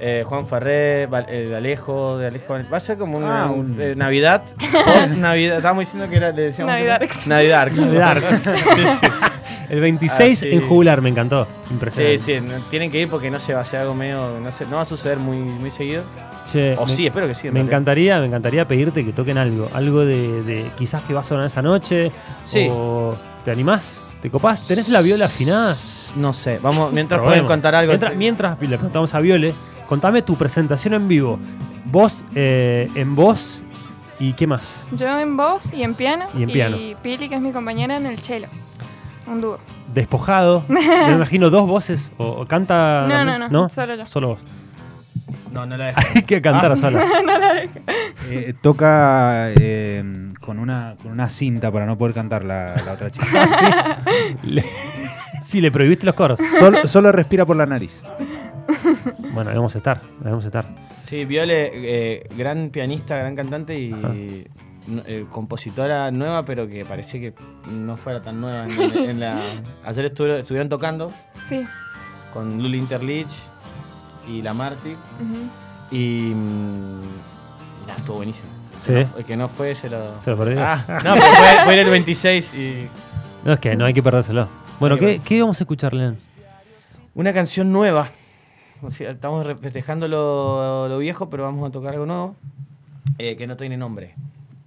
eh, 0.00 0.22
Juan 0.26 0.46
Farré, 0.46 1.06
Val- 1.06 1.26
eh, 1.28 1.46
de 1.48 1.56
Alejo, 1.56 2.16
de 2.18 2.26
Alejo. 2.28 2.54
Va 2.72 2.76
a 2.78 2.80
ser 2.80 2.96
como 2.98 3.18
una 3.18 3.44
Ah, 3.44 3.50
un- 3.50 3.76
eh, 3.78 3.94
Navidad, 3.96 4.42
post 4.84 5.08
Navidad. 5.12 5.56
Estábamos 5.58 5.82
diciendo 5.84 6.08
que 6.10 6.16
era, 6.16 6.32
le 6.32 6.42
decíamos 6.42 6.72
Navidarks. 6.74 7.26
Navidarks. 7.26 8.44
El 9.70 9.80
26 9.80 10.38
Ah, 10.38 10.40
sí. 10.40 10.48
en 10.50 10.66
Jugular, 10.66 11.00
me 11.00 11.08
encantó. 11.08 11.44
Sí, 11.44 11.50
Impresionante. 11.74 12.18
sí, 12.18 12.40
no- 12.40 12.58
tienen 12.70 12.90
que 12.90 13.00
ir 13.00 13.08
porque 13.08 13.30
no 13.30 13.38
se 13.38 13.52
va 13.54 13.60
a 13.60 13.62
hacer 13.62 13.80
algo 13.80 13.94
medio, 13.94 14.38
no, 14.40 14.50
sé, 14.52 14.66
no 14.66 14.76
va 14.76 14.82
a 14.82 14.84
suceder 14.84 15.18
muy, 15.18 15.38
muy 15.38 15.70
seguido. 15.70 16.02
Che, 16.50 16.74
O 16.76 16.84
me- 16.86 16.92
sí, 16.92 17.06
espero 17.06 17.28
que 17.28 17.34
sí. 17.34 17.50
Me 17.52 17.60
encantaría, 17.60 18.18
me 18.18 18.26
encantaría 18.26 18.66
pedirte 18.66 19.04
que 19.04 19.12
toquen 19.12 19.38
algo, 19.38 19.68
algo 19.72 20.00
de, 20.00 20.42
de 20.42 20.70
quizás 20.76 21.02
que 21.02 21.14
va 21.14 21.20
a 21.20 21.24
sonar 21.24 21.46
esa 21.46 21.62
noche. 21.62 22.10
Sí. 22.44 22.66
O 22.70 23.14
¿Te 23.44 23.50
animás? 23.52 23.94
¿Te 24.20 24.28
copás? 24.28 24.66
¿Tenés 24.66 24.88
la 24.90 25.00
viola 25.00 25.24
afinada? 25.26 25.74
No 26.16 26.32
sé, 26.34 26.58
vamos, 26.60 26.92
mientras 26.92 27.22
pueden 27.22 27.46
contar 27.46 27.74
algo. 27.74 27.92
Mientras, 27.92 28.16
mientras 28.16 28.60
le 28.60 28.68
preguntamos 28.76 29.14
a 29.14 29.20
Viole, 29.20 29.54
contame 29.88 30.20
tu 30.22 30.34
presentación 30.36 30.92
en 30.94 31.06
vivo. 31.08 31.38
Vos 31.86 32.22
eh, 32.34 32.90
en 32.96 33.14
voz 33.16 33.60
y 34.18 34.32
qué 34.34 34.46
más. 34.46 34.62
Yo 34.92 35.18
en 35.20 35.36
voz 35.36 35.72
y 35.72 35.84
en 35.84 35.94
piano. 35.94 36.26
Y 36.36 36.42
en 36.42 36.50
piano. 36.50 36.76
Pili, 37.02 37.28
que 37.30 37.36
es 37.36 37.40
mi 37.40 37.52
compañera, 37.52 37.96
en 37.96 38.04
el 38.06 38.18
cello. 38.18 38.48
Un 39.30 39.40
dúo. 39.40 39.58
Despojado. 39.94 40.64
me 40.68 41.12
imagino 41.12 41.50
dos 41.50 41.66
voces. 41.68 42.10
O, 42.18 42.26
o 42.26 42.46
canta. 42.46 43.06
No, 43.08 43.24
no, 43.24 43.48
no, 43.48 43.68
solo 43.70 43.94
yo. 43.94 44.06
Solo 44.06 44.28
vos. 44.28 44.40
No, 45.52 45.66
no 45.66 45.76
la 45.76 45.86
dejo. 45.94 46.00
Hay 46.14 46.22
que 46.22 46.40
cantar 46.42 46.76
sola. 46.76 47.04
Eh, 48.32 48.54
toca 48.60 49.50
eh, 49.58 50.04
con, 50.40 50.60
una, 50.60 50.94
con 51.02 51.10
una 51.10 51.28
cinta 51.28 51.72
para 51.72 51.84
no 51.84 51.98
poder 51.98 52.14
cantar 52.14 52.44
la, 52.44 52.76
la 52.86 52.92
otra 52.92 53.10
chica. 53.10 53.98
Le- 54.44 54.64
sí, 55.42 55.60
le 55.60 55.72
prohibiste 55.72 56.06
los 56.06 56.14
coros. 56.14 56.38
Solo, 56.60 56.86
solo 56.86 57.10
respira 57.10 57.44
por 57.44 57.56
la 57.56 57.66
nariz. 57.66 57.92
Bueno, 59.32 59.50
debemos 59.50 59.74
estar. 59.74 60.00
Debemos 60.20 60.44
estar. 60.44 60.64
Sí, 61.02 61.24
Viole, 61.24 61.70
eh, 61.74 62.28
gran 62.36 62.70
pianista, 62.70 63.16
gran 63.16 63.34
cantante 63.34 63.76
y 63.80 63.92
Ajá. 63.92 64.12
Eh, 65.06 65.26
compositora 65.30 66.10
nueva, 66.10 66.44
pero 66.44 66.66
que 66.68 66.84
parece 66.84 67.20
que 67.20 67.34
no 67.70 67.96
fuera 67.96 68.20
tan 68.22 68.40
nueva. 68.40 68.64
En, 68.66 68.80
en- 68.80 69.10
en 69.10 69.20
la, 69.20 69.40
ayer 69.84 70.06
estuve- 70.06 70.40
estuvieron 70.40 70.68
tocando 70.68 71.12
Sí. 71.48 71.62
con 72.32 72.62
Luli 72.62 72.78
Interlich 72.78 73.28
y 74.28 74.42
la 74.42 74.54
Marty 74.54 74.90
Ujú. 74.90 75.96
y, 75.96 76.32
mm, 76.34 77.02
y 77.82 77.86
nada, 77.86 77.98
estuvo 77.98 78.16
buenísimo. 78.16 78.48
Sí. 78.80 78.92
El 78.92 79.04
que 79.04 79.04
no- 79.12 79.18
El 79.18 79.24
que 79.24 79.36
no 79.36 79.48
fue 79.48 79.74
se 79.74 79.90
lo... 79.90 80.22
Se 80.22 80.30
lo 80.30 80.36
perdió. 80.38 80.58
Ah, 80.64 80.84
no, 81.04 81.14
pero 81.14 81.26
fue, 81.34 81.64
fue 81.64 81.74
en 81.74 81.80
el 81.80 81.90
26 81.90 82.54
y... 82.54 82.88
No, 83.44 83.52
es 83.52 83.60
que 83.60 83.76
no 83.76 83.84
hay 83.84 83.94
que 83.94 84.02
perdérselo. 84.02 84.48
Bueno, 84.78 84.96
¿qué. 84.96 85.20
¿qué 85.24 85.40
vamos 85.40 85.60
a 85.60 85.64
escuchar, 85.64 85.92
Leon? 85.92 86.16
Una 87.14 87.32
canción 87.34 87.72
nueva. 87.72 88.08
O 88.82 88.90
sea, 88.90 89.10
estamos 89.10 89.46
festejando 89.60 90.08
lo, 90.08 90.88
lo 90.88 90.98
viejo, 90.98 91.28
pero 91.28 91.42
vamos 91.42 91.68
a 91.68 91.72
tocar 91.72 91.92
algo 91.92 92.06
nuevo. 92.06 92.36
eh, 93.18 93.36
que 93.36 93.46
no 93.46 93.56
tiene 93.56 93.76
nombre. 93.76 94.14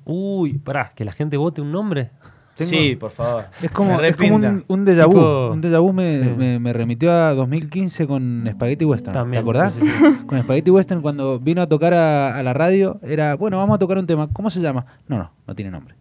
Uy, 0.06 0.54
pará, 0.58 0.92
que 0.96 1.06
la 1.06 1.12
gente 1.12 1.38
vote 1.38 1.62
un 1.62 1.72
nombre. 1.72 2.12
Tengo- 2.56 2.70
Sí, 2.70 2.96
por 2.96 3.10
favor. 3.12 3.46
Es 3.64 3.72
como, 3.72 3.98
Me 3.98 4.10
es 4.10 4.16
como 4.16 4.36
un, 4.36 4.86
déjà 4.86 5.06
vu. 5.08 5.14
Tipo- 5.14 5.52
un 5.54 5.62
déjà 5.64 5.80
vu 5.82 5.92
me, 5.92 6.20
Sí. 6.20 6.30
me- 6.38 6.60
me 6.60 6.72
remitió 6.72 7.12
a 7.12 7.34
2015 7.34 8.06
con 8.06 8.48
Spaghetti 8.52 8.86
Western. 8.86 9.14
También, 9.14 9.42
¿Te 9.42 9.44
acordás? 9.44 9.74
sí, 9.74 9.88
sí, 9.90 10.04
Con 10.28 10.40
Spaghetti 10.42 10.70
Western 10.70 11.02
cuando 11.02 11.40
vino 11.40 11.64
a 11.64 11.68
tocar 11.68 11.94
a, 11.96 12.38
a 12.38 12.44
la 12.44 12.54
radio 12.54 13.00
era, 13.02 13.36
bueno, 13.36 13.58
vamos 13.58 13.76
a 13.76 13.80
tocar 13.80 13.98
un 13.98 14.06
tema. 14.06 14.30
¿Cómo 14.32 14.52
se 14.52 14.60
llama? 14.62 14.86
No, 15.08 15.18
no, 15.18 15.32
no 15.48 15.56
tiene 15.56 15.72
nombre. 15.72 15.96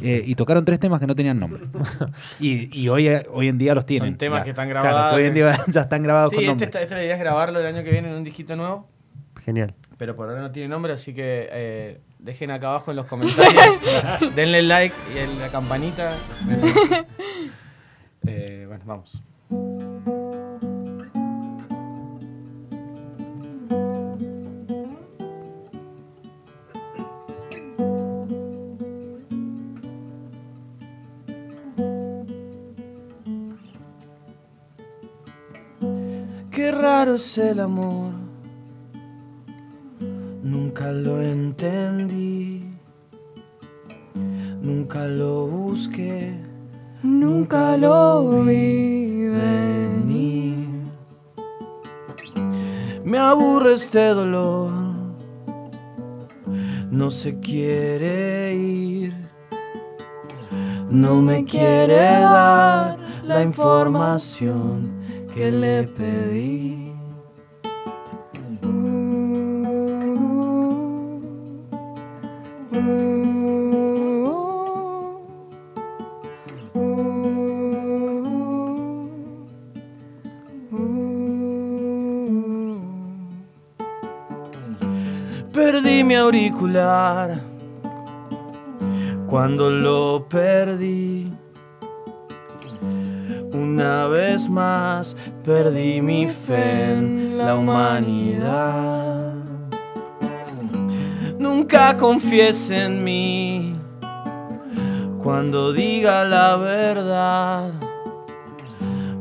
Eh, 0.00 0.22
y 0.26 0.34
tocaron 0.36 0.64
tres 0.64 0.78
temas 0.78 1.00
que 1.00 1.06
no 1.08 1.14
tenían 1.16 1.40
nombre. 1.40 1.62
y 2.38 2.68
y 2.78 2.88
hoy, 2.88 3.08
hoy 3.32 3.48
en 3.48 3.58
día 3.58 3.74
los 3.74 3.84
tienen. 3.86 4.10
Son 4.10 4.18
temas 4.18 4.40
ya. 4.40 4.44
que 4.44 4.50
están 4.50 4.68
Claro, 4.68 4.84
grabados. 4.84 5.10
que 5.16 5.22
hoy 5.22 5.26
en 5.28 5.34
día 5.34 5.58
ya 5.68 5.80
están 5.80 6.02
grabados 6.04 6.30
Sí, 6.30 6.36
con 6.36 6.42
este 6.44 6.50
nombre. 6.50 6.64
está- 6.66 6.82
esta 6.82 6.94
la 6.96 7.02
idea 7.02 7.14
es 7.14 7.20
grabarlo 7.20 7.58
el 7.58 7.66
año 7.66 7.82
que 7.82 7.90
viene 7.90 8.10
en 8.10 8.14
un 8.16 8.22
disquito 8.22 8.54
nuevo. 8.54 8.86
Genial. 9.44 9.74
Pero 9.98 10.14
por 10.14 10.28
ahora 10.28 10.42
no 10.42 10.50
tiene 10.52 10.68
nombre, 10.68 10.92
así 10.92 11.14
que 11.14 11.48
eh, 11.50 12.00
dejen 12.26 12.50
acá 12.50 12.70
abajo 12.70 12.90
en 12.90 12.96
los 12.96 13.06
comentarios. 13.06 13.64
denle 14.34 14.60
like 14.62 14.94
y 15.14 15.18
en 15.18 15.38
la 15.38 15.48
campanita. 15.48 16.16
Eh, 18.28 18.64
bueno, 18.66 18.82
vamos. 18.84 19.12
Qué 36.50 36.72
raro 36.72 37.14
es 37.14 37.38
el 37.38 37.60
amor. 37.60 38.25
Nunca 40.76 40.92
lo 40.92 41.22
entendí. 41.22 42.62
Nunca 44.60 45.06
lo 45.06 45.46
busqué. 45.46 46.38
Nunca 47.02 47.78
lo 47.78 48.42
vi 48.42 49.26
venir. 49.26 50.68
Me 53.04 53.16
aburre 53.16 53.72
este 53.72 54.08
dolor. 54.08 54.70
No 56.90 57.10
se 57.10 57.40
quiere 57.40 58.54
ir. 58.54 59.14
No 60.90 61.22
me 61.22 61.46
quiere 61.46 61.96
dar 61.96 62.98
la 63.24 63.42
información 63.42 64.92
que 65.32 65.50
le 65.50 65.84
pedí. 65.84 66.85
Perdí 85.52 86.04
mi 86.04 86.14
auricular 86.14 87.40
cuando 89.26 89.70
lo 89.70 90.26
perdí. 90.28 91.32
Una 93.52 94.06
vez 94.06 94.48
más 94.48 95.16
perdí 95.44 96.02
mi 96.02 96.26
fe 96.28 96.94
en 96.94 97.38
la 97.38 97.56
humanidad. 97.56 99.32
Nunca 101.38 101.96
confies 101.96 102.70
en 102.70 103.02
mí 103.02 103.75
cuando 105.26 105.72
diga 105.72 106.24
la 106.24 106.54
verdad, 106.54 107.72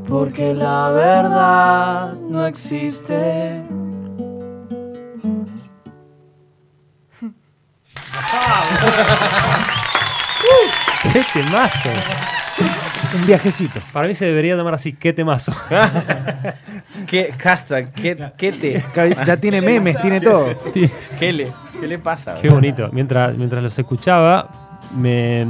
porque 0.07 0.53
la 0.53 0.91
verdad 0.91 2.13
no 2.29 2.45
existe. 2.45 3.63
¡Qué 11.11 11.25
temazo! 11.33 11.89
Un 13.15 13.25
viajecito. 13.25 13.79
Para 13.91 14.07
mí 14.07 14.13
se 14.13 14.25
debería 14.25 14.55
llamar 14.55 14.75
así, 14.75 14.93
qué 14.93 15.11
temazo. 15.11 15.53
¿Qué 17.07 17.33
hashtag? 17.35 17.91
¿Qué, 17.93 18.31
qué 18.37 18.51
te? 18.51 18.83
Ya 19.25 19.37
tiene 19.37 19.59
memes, 19.59 19.99
tiene 19.99 20.21
todo. 20.21 20.55
¿Qué 21.19 21.33
le, 21.33 21.51
qué 21.79 21.87
le 21.87 21.97
pasa? 21.97 22.35
Qué 22.39 22.49
bonito. 22.49 22.89
Mientras, 22.91 23.35
mientras 23.35 23.63
los 23.63 23.79
escuchaba, 23.79 24.77
me 24.95 25.47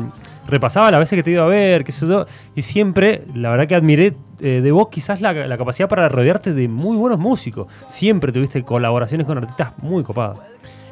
repasaba 0.47 0.91
las 0.91 0.99
veces 0.99 1.17
que 1.17 1.23
te 1.23 1.31
iba 1.31 1.43
a 1.43 1.47
ver, 1.47 1.83
qué 1.83 1.91
sé 1.91 2.07
yo, 2.07 2.25
y 2.55 2.61
siempre, 2.61 3.23
la 3.33 3.49
verdad 3.49 3.67
que 3.67 3.75
admiré 3.75 4.15
eh, 4.39 4.61
de 4.61 4.71
vos 4.71 4.89
quizás 4.89 5.21
la, 5.21 5.33
la 5.33 5.57
capacidad 5.57 5.87
para 5.87 6.09
rodearte 6.09 6.53
de 6.53 6.67
muy 6.67 6.97
buenos 6.97 7.19
músicos. 7.19 7.67
Siempre 7.87 8.31
tuviste 8.31 8.63
colaboraciones 8.63 9.25
con 9.25 9.37
artistas 9.37 9.71
muy 9.81 10.03
copados. 10.03 10.39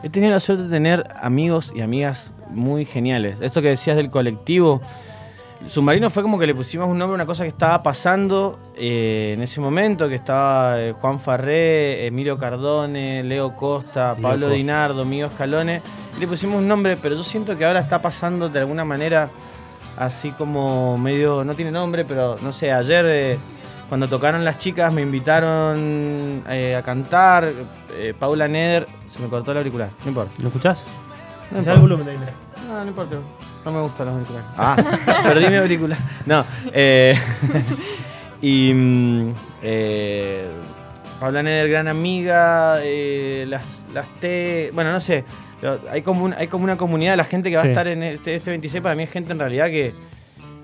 He 0.04 0.10
tenido 0.10 0.34
la 0.34 0.40
suerte 0.40 0.64
de 0.64 0.70
tener 0.70 1.04
amigos 1.22 1.72
y 1.76 1.82
amigas 1.82 2.34
muy 2.50 2.86
geniales. 2.86 3.38
Esto 3.42 3.62
que 3.62 3.70
decías 3.70 3.96
del 3.96 4.10
colectivo. 4.10 4.82
Submarino 5.68 6.10
fue 6.10 6.22
como 6.24 6.38
que 6.38 6.46
le 6.46 6.54
pusimos 6.54 6.90
un 6.90 6.98
nombre 6.98 7.14
a 7.14 7.16
una 7.16 7.26
cosa 7.26 7.44
que 7.44 7.50
estaba 7.50 7.82
pasando 7.82 8.60
eh, 8.76 9.32
en 9.34 9.42
ese 9.42 9.62
momento, 9.62 10.10
que 10.10 10.16
estaba 10.16 10.80
eh, 10.82 10.92
Juan 10.94 11.20
Farré, 11.20 12.06
Emilio 12.06 12.38
Cardone, 12.38 13.24
Leo 13.24 13.56
Costa, 13.56 14.16
Pablo 14.22 14.48
Costa. 14.48 14.56
Dinardo, 14.56 15.06
Mío 15.06 15.30
Scalone. 15.34 15.82
Y 16.18 16.20
le 16.20 16.28
pusimos 16.28 16.58
un 16.58 16.68
nombre, 16.68 16.98
pero 17.02 17.16
yo 17.16 17.24
siento 17.24 17.58
que 17.58 17.66
ahora 17.66 17.80
está 17.80 18.02
pasando 18.02 18.50
de 18.50 18.60
alguna 18.60 18.84
manera 18.86 19.30
así 19.98 20.32
como 20.32 20.98
medio, 20.98 21.44
no 21.44 21.56
tiene 21.56 21.72
nombre, 21.72 22.06
pero 22.06 22.36
no 22.42 22.52
sé, 22.52 22.72
ayer 22.72 23.06
eh, 23.08 23.38
cuando 23.90 24.08
tocaron 24.08 24.44
las 24.44 24.58
chicas 24.58 24.92
me 24.92 25.02
invitaron 25.02 26.44
eh, 26.50 26.76
a 26.76 26.82
cantar, 26.82 27.52
eh, 27.92 28.14
Paula 28.18 28.48
Neder, 28.48 28.88
se 29.08 29.20
me 29.20 29.28
cortó 29.28 29.52
el 29.52 29.60
auricular, 29.60 29.90
no 30.04 30.10
importa. 30.10 30.32
¿Lo 30.40 30.48
escuchás? 30.48 30.84
No 31.52 31.60
Ese 31.60 31.70
importa. 31.70 31.74
el 31.74 31.80
volumen 31.82 32.06
de 32.06 32.12
ahí. 32.12 32.18
No, 32.68 32.80
no 32.82 32.88
importa. 32.88 33.16
No 33.66 33.72
me 33.72 33.82
gustan 33.82 34.06
los 34.08 34.16
auriculares. 34.16 34.48
Ah, 34.58 34.76
perdí 35.24 35.48
mi 35.48 35.56
auricular. 35.56 35.98
No. 36.26 36.46
Eh, 36.74 37.16
y. 38.42 38.74
mm, 38.74 39.34
Eh, 39.62 40.46
Paula 41.20 41.42
Neder, 41.42 41.70
gran 41.70 41.88
amiga. 41.88 42.80
eh, 42.84 43.46
las, 43.48 43.86
las 43.94 44.08
T. 44.20 44.72
Bueno, 44.74 44.92
no 44.92 45.00
sé. 45.00 45.24
hay, 45.90 46.02
como 46.02 46.26
un- 46.26 46.34
hay 46.34 46.48
como 46.48 46.66
una 46.66 46.76
comunidad. 46.76 47.16
La 47.16 47.24
gente 47.24 47.50
que 47.50 47.56
va 47.56 47.62
Sí. 47.62 47.70
a 47.70 47.72
estar 47.72 47.88
en 47.88 48.04
este, 48.04 48.36
este 48.36 48.50
26 48.50 48.84
para 48.84 48.96
mí 48.96 49.04
es 49.04 49.10
gente 49.12 49.32
en 49.32 49.40
realidad 49.40 49.68
que, 49.68 49.94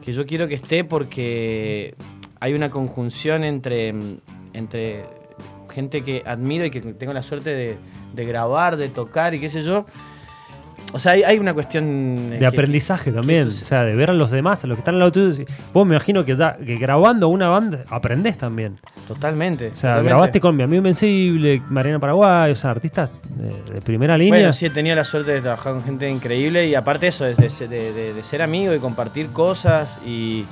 que 0.03 0.11
yo 0.11 0.25
quiero 0.25 0.49
que 0.49 0.55
esté 0.55 0.83
porque 0.83 1.95
hay 2.41 2.53
una 2.53 2.69
conjunción 2.69 3.45
entre, 3.45 3.93
entre 4.51 5.05
gente 5.69 6.03
que 6.03 6.23
admiro 6.25 6.65
y 6.65 6.71
que 6.71 6.81
tengo 6.81 7.13
la 7.13 7.23
suerte 7.23 7.51
de, 7.51 7.77
de 8.13 8.25
grabar, 8.25 8.75
de 8.75 8.89
tocar 8.89 9.33
y 9.33 9.39
qué 9.39 9.49
sé 9.49 9.63
yo. 9.63 9.85
O 10.91 10.97
sea, 10.97 11.11
hay, 11.11 11.21
hay 11.23 11.37
una 11.37 11.53
cuestión... 11.53 11.85
eh, 11.85 12.29
De 12.33 12.39
que- 12.39 12.45
aprendizaje 12.47 13.11
que 13.11 13.17
también, 13.17 13.41
eso 13.41 13.49
o 13.49 13.51
se- 13.51 13.65
sea, 13.65 13.83
de 13.83 13.95
ver 13.95 14.09
a 14.09 14.13
los 14.13 14.31
demás, 14.31 14.63
a 14.63 14.67
los 14.67 14.75
que 14.77 14.79
están 14.81 14.95
al 14.95 14.99
lado 14.99 15.11
tuyo. 15.11 15.45
Vos 15.73 15.85
me 15.85 15.95
imagino 15.95 16.25
que, 16.25 16.35
ya- 16.35 16.57
que 16.57 16.77
grabando 16.77 17.27
una 17.27 17.47
banda 17.49 17.83
aprendés 17.89 18.37
también. 18.39 18.79
Totalmente. 19.07 19.67
O 19.67 19.75
sea, 19.75 19.91
totalmente. 19.91 20.09
grabaste 20.09 20.39
con 20.39 20.55
mi 20.55 20.63
amigo 20.63 20.77
Invencible, 20.79 21.61
Mariana 21.69 21.99
Paraguay, 21.99 22.51
o 22.51 22.55
sea, 22.55 22.71
artistas 22.71 23.09
de, 23.29 23.73
de 23.73 23.81
primera 23.81 24.17
línea. 24.17 24.39
Bueno, 24.39 24.53
sí, 24.53 24.65
he 24.65 24.69
tenido 24.71 24.95
la 24.95 25.03
suerte 25.03 25.31
de 25.31 25.41
trabajar 25.41 25.73
con 25.73 25.83
gente 25.83 26.09
increíble 26.09 26.67
y 26.67 26.73
aparte 26.75 27.07
eso, 27.07 27.23
de- 27.25 27.35
de- 27.35 28.13
de 28.13 28.23
ser 28.23 28.41
amigo 28.41 28.73
y 28.73 28.79
compartir 28.79 29.27
cosas 29.27 29.89
y, 30.05 30.45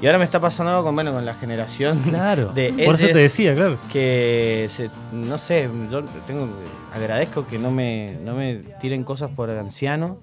y 0.00 0.06
ahora 0.06 0.18
me 0.18 0.24
está 0.24 0.38
pasando 0.40 0.70
algo 0.72 0.84
con, 0.84 0.94
bueno, 0.94 1.12
con 1.12 1.24
la 1.24 1.34
generación 1.34 1.98
Claro, 2.08 2.52
de 2.54 2.72
por 2.84 2.94
eso 2.94 3.06
te 3.06 3.14
decía, 3.18 3.54
claro. 3.54 3.76
que, 3.92 4.66
se- 4.70 4.90
no 5.12 5.38
sé, 5.38 5.68
yo 5.90 6.02
tengo, 6.26 6.48
agradezco 6.94 7.46
que 7.46 7.58
no 7.58 7.70
me, 7.70 8.16
no 8.24 8.34
me 8.34 8.56
tiren 8.80 9.04
cosas 9.04 9.30
por 9.30 9.50
anciano 9.50 10.18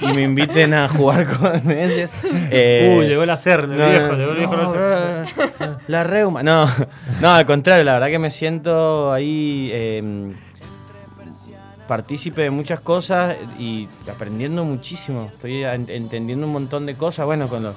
y 0.00 0.06
me 0.12 0.22
inviten 0.22 0.74
a 0.74 0.88
jugar 0.88 1.26
con 1.38 1.70
ellos. 1.70 2.10
Eh, 2.56 2.96
Uy, 2.98 3.06
llegó 3.06 3.22
el 3.24 3.30
hacer, 3.30 3.60
el 3.60 3.76
no, 3.76 3.88
viejo, 3.88 4.06
no, 4.08 4.16
llegó 4.16 4.30
el 4.32 4.36
viejo. 4.38 4.56
no, 5.60 5.78
La 5.88 6.04
reuma. 6.04 6.42
No, 6.42 6.66
no, 7.20 7.30
al 7.34 7.46
contrario, 7.46 7.82
la 7.84 7.94
verdad 7.94 8.08
que 8.08 8.18
me 8.18 8.30
siento 8.30 9.12
ahí 9.12 9.70
eh, 9.72 10.32
partícipe 11.88 12.42
de 12.42 12.50
muchas 12.50 12.80
cosas 12.80 13.36
y 13.58 13.88
aprendiendo 14.10 14.64
muchísimo. 14.64 15.30
Estoy 15.32 15.64
en- 15.64 15.86
entendiendo 15.88 16.46
un 16.46 16.52
montón 16.52 16.86
de 16.86 16.94
cosas. 16.94 17.26
Bueno, 17.26 17.48
con 17.48 17.62
los, 17.64 17.74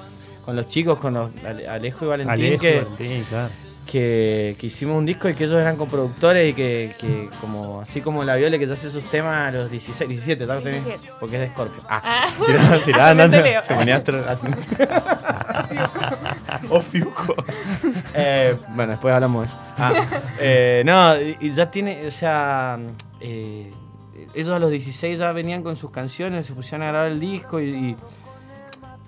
con 0.48 0.56
los 0.56 0.66
chicos, 0.68 0.98
con 0.98 1.12
los 1.12 1.30
Ale- 1.44 1.68
Alejo 1.68 2.06
y 2.06 2.08
Valentín, 2.08 2.32
Alejo, 2.32 2.62
que, 2.62 2.80
Valentín, 2.80 3.22
claro. 3.28 3.48
que, 3.86 4.56
que 4.58 4.66
hicimos 4.68 4.96
un 4.96 5.04
disco 5.04 5.28
y 5.28 5.34
que 5.34 5.44
ellos 5.44 5.60
eran 5.60 5.76
coproductores 5.76 6.48
y 6.48 6.54
que, 6.54 6.94
que 6.98 7.28
como 7.38 7.82
así 7.82 8.00
como 8.00 8.24
la 8.24 8.34
Viole 8.36 8.58
que 8.58 8.66
ya 8.66 8.72
hace 8.72 8.88
sus 8.88 9.04
temas 9.10 9.48
a 9.48 9.50
los 9.50 9.70
16, 9.70 10.08
17, 10.08 10.46
¿sabes? 10.46 10.64
17. 10.64 11.12
Porque 11.20 11.34
es 11.36 11.42
de 11.42 11.48
Scorpio. 11.48 11.82
Ah, 11.86 12.00
Ah. 12.02 12.30
tiraba, 12.46 12.78
tiraba 12.82 13.12
No 13.14 13.28
te 13.28 13.60
se 13.62 13.74
ponía 13.74 13.96
astro- 13.98 14.24
o 16.70 16.80
Fiuco. 16.80 17.34
Eh, 18.14 18.56
bueno, 18.70 18.92
después 18.92 19.12
hablamos 19.14 19.42
de 19.42 19.48
eso. 19.48 19.56
Ah, 19.76 19.92
eh, 20.40 20.82
no, 20.86 21.20
y, 21.20 21.36
y 21.40 21.52
ya 21.52 21.70
tiene, 21.70 22.06
o 22.06 22.10
sea, 22.10 22.78
eh, 23.20 23.70
ellos 24.34 24.54
a 24.54 24.58
los 24.58 24.70
16 24.70 25.18
ya 25.18 25.30
venían 25.32 25.62
con 25.62 25.76
sus 25.76 25.90
canciones, 25.90 26.46
se 26.46 26.54
pusieron 26.54 26.86
a 26.86 26.90
grabar 26.90 27.10
el 27.10 27.20
disco 27.20 27.60
y, 27.60 27.64
y, 27.64 27.96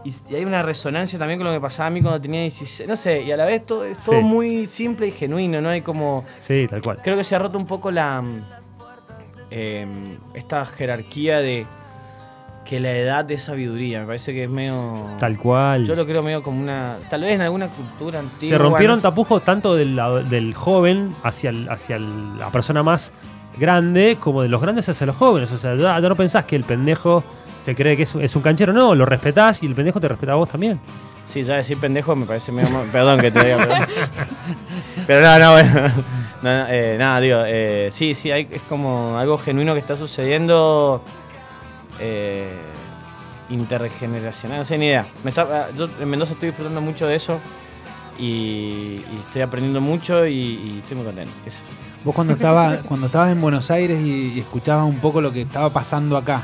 y- 0.04 0.14
y 0.30 0.35
hay 0.37 0.45
una 0.45 0.62
resonancia 0.62 1.19
también 1.19 1.38
con 1.38 1.47
lo 1.47 1.52
que 1.52 1.61
pasaba 1.61 1.88
a 1.88 1.90
mí 1.90 2.00
cuando 2.00 2.21
tenía 2.21 2.40
16, 2.42 2.88
no 2.88 2.97
sé, 2.97 3.23
y 3.23 3.33
a 3.33 3.37
la 3.37 3.45
vez 3.45 3.66
todo, 3.66 3.85
es 3.85 3.99
todo 4.02 4.16
Sí. 4.16 4.23
muy 4.23 4.66
simple 4.66 5.09
y 5.09 5.11
genuino, 5.12 5.61
¿no? 5.61 5.69
Hay 5.69 5.83
como, 5.83 6.25
Sí, 6.40 6.66
tal 6.69 6.80
cual. 6.80 6.99
creo 7.02 7.16
que 7.16 7.25
se 7.25 7.35
ha 7.37 7.38
roto 7.38 7.59
un 7.59 7.66
poco 7.66 7.90
la 7.90 8.23
em, 9.50 10.16
esta 10.35 10.64
jerarquía 10.64 11.38
de 11.40 11.66
que 12.64 12.78
la 12.78 12.92
edad 12.92 13.25
de 13.25 13.37
sabiduría, 13.37 14.00
me 14.00 14.07
parece 14.07 14.33
que 14.33 14.45
es 14.45 14.50
medio... 14.50 15.07
Tal 15.19 15.37
cual. 15.38 15.85
Yo 15.85 15.97
lo 15.97 16.07
creo 16.07 16.23
medio 16.23 16.40
como 16.42 16.61
una... 16.61 16.97
Tal 17.09 17.23
vez 17.23 17.33
en 17.33 17.40
alguna 17.40 17.66
cultura 17.66 18.21
antigua... 18.21 18.57
Se 18.57 18.62
rompieron 18.62 19.00
tapujos 19.00 19.45
tanto 19.45 19.75
del, 19.75 20.00
del 20.28 20.54
joven 20.54 21.12
hacia, 21.25 21.50
el- 21.50 21.69
hacia 21.69 21.97
el- 21.97 22.38
la 22.38 22.50
persona 22.50 22.85
más 22.85 23.12
grande 23.59 24.16
como 24.21 24.42
de 24.42 24.49
los 24.49 24.61
grandes 24.62 24.88
hacia 24.88 25.04
los 25.07 25.16
jóvenes. 25.16 25.50
O 25.50 25.59
sea, 25.59 25.75
ya, 25.75 25.99
ya 25.99 26.09
no 26.09 26.14
pensás 26.14 26.45
que 26.45 26.54
el 26.54 26.62
pendejo 26.62 27.25
se 27.62 27.75
cree 27.75 27.97
que 27.97 28.05
es, 28.05 28.14
es 28.14 28.37
un 28.37 28.43
canchero. 28.43 28.73
No, 28.73 28.95
lo 28.95 29.05
respetás 29.07 29.62
y 29.62 29.67
el 29.67 29.75
pendejo 29.75 30.00
te 30.00 30.09
respeta 30.09 30.33
a 30.33 30.37
vos 30.37 30.49
también. 30.49 30.79
Sí, 31.29 31.45
ya 31.45 31.55
decir 31.57 31.79
pendejo 31.79 32.17
me 32.17 32.26
parece 32.26 32.50
medio... 32.50 32.71
mo- 32.71 32.83
Perdón 32.90 33.21
que 33.21 33.31
te 33.31 33.45
diga, 33.45 33.59
pero... 33.59 33.75
pero 35.07 35.26
no, 35.26 35.38
no, 35.38 35.52
bueno. 35.52 35.93
No, 36.43 36.49
no, 36.59 36.67
eh, 36.71 36.97
nada, 36.99 37.21
digo, 37.21 37.43
eh, 37.47 37.90
sí, 37.93 38.14
sí, 38.14 38.31
hay, 38.31 38.49
es 38.50 38.62
como 38.62 39.19
algo 39.19 39.37
genuino 39.37 39.75
que 39.75 39.79
está 39.81 39.95
sucediendo 39.95 41.05
eh, 42.00 42.49
intergeneracional, 43.50 44.59
no 44.61 44.64
sé 44.64 44.79
ni 44.79 44.87
idea. 44.87 45.05
Me 45.23 45.29
está, 45.29 45.69
yo 45.76 45.88
en 46.00 46.09
Mendoza 46.09 46.33
estoy 46.33 46.49
disfrutando 46.49 46.81
mucho 46.81 47.07
de 47.07 47.14
eso 47.17 47.38
y, 48.19 48.23
y 48.25 49.21
estoy 49.26 49.43
aprendiendo 49.43 49.83
mucho 49.83 50.26
y, 50.26 50.33
y 50.35 50.79
estoy 50.83 50.97
muy 50.97 51.07
contento. 51.07 51.33
qué 51.45 51.50
sé 51.50 51.59
yo. 51.59 52.05
Vos 52.07 52.14
cuando 52.14 52.33
estabas 52.33 52.85
cuando 52.85 53.07
estabas 53.09 53.33
en 53.33 53.40
Buenos 53.43 53.71
Aires 53.71 54.00
y, 54.00 54.33
y 54.35 54.40
escuchabas 54.40 54.87
un 54.87 54.99
poco 54.99 55.21
lo 55.21 55.31
que 55.33 55.43
estaba 55.43 55.69
pasando 55.71 56.17
acá. 56.17 56.43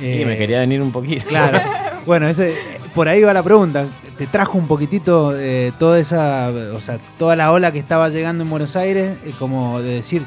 Y 0.00 0.22
eh, 0.22 0.26
me 0.26 0.36
quería 0.36 0.60
venir 0.60 0.80
un 0.82 0.92
poquito. 0.92 1.26
Claro. 1.28 1.60
Bueno, 2.06 2.28
ese, 2.28 2.54
por 2.94 3.08
ahí 3.08 3.20
va 3.22 3.32
la 3.32 3.42
pregunta. 3.42 3.84
¿Te 4.16 4.28
trajo 4.28 4.56
un 4.58 4.68
poquitito 4.68 5.36
eh, 5.36 5.72
toda 5.76 5.98
esa, 5.98 6.50
o 6.72 6.80
sea, 6.80 6.98
toda 7.18 7.34
la 7.34 7.50
ola 7.50 7.72
que 7.72 7.80
estaba 7.80 8.08
llegando 8.10 8.44
en 8.44 8.50
Buenos 8.50 8.76
Aires? 8.76 9.18
eh, 9.24 9.32
como 9.40 9.82
de 9.82 9.94
decir, 9.94 10.22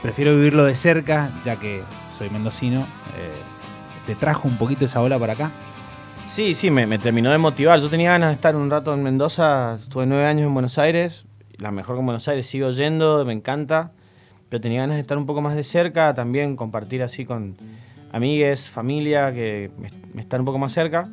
prefiero 0.00 0.34
vivirlo 0.34 0.64
de 0.64 0.74
cerca, 0.74 1.30
ya 1.44 1.56
que 1.56 1.82
soy 2.16 2.30
mendocino. 2.30 2.80
eh, 2.80 4.06
¿Te 4.06 4.14
trajo 4.14 4.48
un 4.48 4.56
poquito 4.56 4.86
esa 4.86 5.02
ola 5.02 5.18
para 5.18 5.34
acá? 5.34 5.50
Sí, 6.26 6.54
sí, 6.54 6.70
me, 6.70 6.86
me 6.86 6.98
terminó 6.98 7.30
de 7.30 7.36
motivar. 7.36 7.78
Yo 7.78 7.90
tenía 7.90 8.12
ganas 8.12 8.30
de 8.30 8.34
estar 8.34 8.56
un 8.56 8.70
rato 8.70 8.94
en 8.94 9.02
Mendoza, 9.02 9.74
estuve 9.74 10.06
nueve 10.06 10.24
años 10.24 10.46
en 10.46 10.54
Buenos 10.54 10.78
Aires, 10.78 11.26
la 11.58 11.70
mejor 11.70 11.96
con 11.96 12.06
Buenos 12.06 12.26
Aires, 12.26 12.46
sigo 12.46 12.70
yendo, 12.70 13.22
me 13.26 13.34
encanta, 13.34 13.92
pero 14.48 14.62
tenía 14.62 14.80
ganas 14.80 14.96
de 14.96 15.02
estar 15.02 15.18
un 15.18 15.26
poco 15.26 15.42
más 15.42 15.54
de 15.54 15.62
cerca, 15.62 16.14
también 16.14 16.56
compartir 16.56 17.02
así 17.02 17.26
con 17.26 17.54
amigues, 18.12 18.68
familia, 18.70 19.32
que 19.32 19.70
me, 19.78 19.88
me 20.14 20.20
están 20.22 20.40
un 20.40 20.46
poco 20.46 20.58
más 20.58 20.72
cerca. 20.72 21.08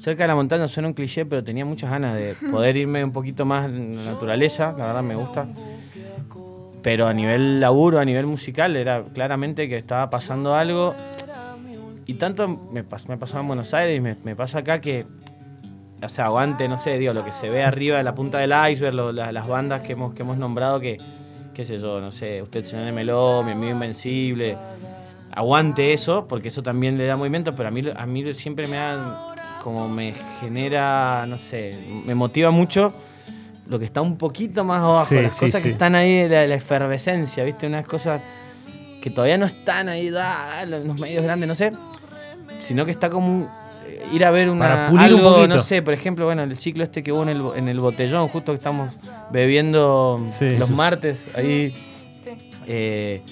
Cerca 0.00 0.24
de 0.24 0.28
la 0.28 0.34
montaña 0.36 0.68
suena 0.68 0.88
un 0.88 0.94
cliché, 0.94 1.26
pero 1.26 1.42
tenía 1.42 1.64
muchas 1.64 1.90
ganas 1.90 2.14
de 2.14 2.34
poder 2.50 2.76
irme 2.76 3.02
un 3.04 3.12
poquito 3.12 3.44
más 3.44 3.66
en 3.66 3.96
la 3.96 4.12
naturaleza, 4.12 4.74
la 4.78 4.86
verdad 4.86 5.02
me 5.02 5.16
gusta. 5.16 5.46
Pero 6.82 7.08
a 7.08 7.12
nivel 7.14 7.60
laburo, 7.60 7.98
a 7.98 8.04
nivel 8.04 8.26
musical, 8.26 8.76
era 8.76 9.02
claramente 9.12 9.68
que 9.68 9.76
estaba 9.76 10.08
pasando 10.10 10.54
algo. 10.54 10.94
Y 12.06 12.14
tanto 12.14 12.48
me, 12.72 12.84
pas- 12.88 13.06
me 13.08 13.16
pasó 13.18 13.38
en 13.40 13.48
Buenos 13.48 13.74
Aires 13.74 13.98
y 13.98 14.00
me, 14.00 14.16
me 14.24 14.36
pasa 14.36 14.60
acá 14.60 14.80
que, 14.80 15.04
o 16.02 16.08
sea, 16.08 16.26
aguante, 16.26 16.68
no 16.68 16.76
sé, 16.76 16.96
digo, 16.98 17.12
lo 17.12 17.24
que 17.24 17.32
se 17.32 17.50
ve 17.50 17.64
arriba 17.64 17.98
de 17.98 18.04
la 18.04 18.14
punta 18.14 18.38
del 18.38 18.52
iceberg, 18.70 18.94
lo- 18.94 19.12
la- 19.12 19.32
las 19.32 19.46
bandas 19.48 19.82
que 19.82 19.92
hemos, 19.92 20.14
que 20.14 20.22
hemos 20.22 20.38
nombrado, 20.38 20.78
que, 20.80 20.98
qué 21.52 21.64
sé 21.64 21.78
yo, 21.80 22.00
no 22.00 22.12
sé, 22.12 22.40
Usted 22.40 22.62
Señor 22.62 22.86
de 22.86 22.92
Meló, 22.92 23.42
Mi 23.42 23.50
Amigo 23.52 23.72
Invencible, 23.72 24.56
aguante 25.38 25.92
eso, 25.92 26.26
porque 26.28 26.48
eso 26.48 26.62
también 26.64 26.98
le 26.98 27.06
da 27.06 27.16
movimiento, 27.16 27.54
pero 27.54 27.68
a 27.68 27.70
mí, 27.70 27.82
a 27.94 28.06
mí 28.06 28.34
siempre 28.34 28.66
me 28.66 28.76
da, 28.76 29.34
como 29.62 29.88
me 29.88 30.12
genera, 30.40 31.26
no 31.28 31.38
sé, 31.38 31.78
me 32.04 32.14
motiva 32.16 32.50
mucho 32.50 32.92
lo 33.68 33.78
que 33.78 33.84
está 33.84 34.00
un 34.00 34.16
poquito 34.16 34.64
más 34.64 34.80
abajo, 34.82 35.06
Sí, 35.10 35.14
las 35.22 35.34
sí, 35.34 35.40
cosas 35.40 35.62
que 35.62 35.70
están 35.70 35.94
ahí, 35.94 36.28
la, 36.28 36.46
la 36.46 36.54
efervescencia, 36.56 37.44
¿viste? 37.44 37.66
Unas 37.68 37.86
cosas 37.86 38.20
que 39.00 39.10
todavía 39.10 39.38
no 39.38 39.46
están 39.46 39.88
ahí, 39.88 40.10
da, 40.10 40.64
los 40.66 40.84
medios 40.98 41.22
grandes, 41.22 41.46
no 41.46 41.54
sé, 41.54 41.72
sino 42.60 42.84
que 42.84 42.90
está 42.90 43.08
como 43.08 43.28
un- 43.28 43.48
eh, 43.86 44.02
ir 44.12 44.24
a 44.24 44.32
ver 44.32 44.48
una, 44.50 44.64
Para 44.64 44.90
pulir 44.90 45.14
un 45.14 45.20
algo, 45.20 45.30
poquito. 45.36 45.48
no 45.54 45.58
sé, 45.60 45.82
por 45.82 45.94
ejemplo, 45.94 46.24
bueno, 46.24 46.42
el 46.42 46.56
ciclo 46.56 46.82
este 46.82 47.04
que 47.04 47.12
hubo 47.12 47.22
en 47.22 47.28
el, 47.28 47.42
en 47.54 47.68
el 47.68 47.78
botellón, 47.78 48.26
justo 48.28 48.50
que 48.50 48.56
estamos 48.56 48.92
bebiendo 49.30 50.24
Sí. 50.36 50.50
los 50.50 50.68
martes, 50.70 51.26
ahí, 51.36 51.70
Sí. 52.24 52.30
eh, 52.66 53.22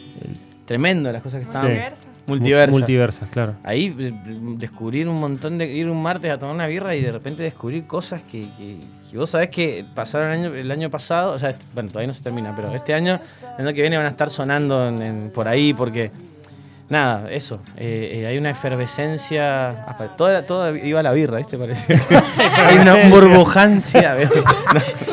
tremendo 0.66 1.10
las 1.12 1.22
cosas 1.22 1.40
que 1.40 1.46
estaban 1.46 1.68
Sí. 1.68 1.72
Diversas. 1.74 2.06
multiversas. 2.26 2.70
Multiversas, 2.72 3.28
claro. 3.30 3.54
Ahí 3.62 3.94
eh, 3.98 4.12
descubrir 4.58 5.08
un 5.08 5.18
montón 5.20 5.58
de. 5.58 5.66
ir 5.72 5.88
un 5.88 6.02
martes 6.02 6.30
a 6.30 6.38
tomar 6.38 6.54
una 6.54 6.66
birra 6.66 6.94
y 6.96 7.00
de 7.02 7.12
repente 7.12 7.42
descubrir 7.42 7.86
cosas 7.86 8.22
que, 8.22 8.48
que- 8.58 8.78
que 9.10 9.16
vos 9.18 9.30
sabés 9.30 9.48
que 9.48 9.84
pasaron 9.94 10.32
el 10.32 10.34
año, 10.40 10.54
el 10.54 10.70
año 10.70 10.90
pasado, 10.90 11.32
o 11.34 11.38
sea, 11.38 11.50
este- 11.50 11.64
bueno, 11.72 11.88
todavía 11.90 12.08
no 12.08 12.14
se 12.14 12.22
termina, 12.22 12.54
pero 12.56 12.74
este 12.74 12.92
año, 12.94 13.20
el 13.58 13.66
año 13.66 13.74
que 13.74 13.80
viene 13.80 13.96
van 13.96 14.06
a 14.06 14.10
estar 14.10 14.28
sonando 14.28 14.88
en- 14.88 15.00
en- 15.02 15.30
por 15.30 15.46
ahí 15.48 15.72
porque. 15.72 16.10
Nada, 16.88 17.28
eso. 17.32 17.60
eh, 17.76 18.20
eh, 18.22 18.26
hay 18.28 18.38
una 18.38 18.50
efervescencia. 18.50 19.70
apa- 19.88 20.16
Toda, 20.16 20.46
toda 20.46 20.70
iba 20.78 21.00
a 21.00 21.02
la 21.02 21.10
birra, 21.12 21.38
¿viste? 21.38 21.58
Parece. 21.58 21.94
hay 22.64 22.78
una 22.78 23.08
burbujancia. 23.08 24.16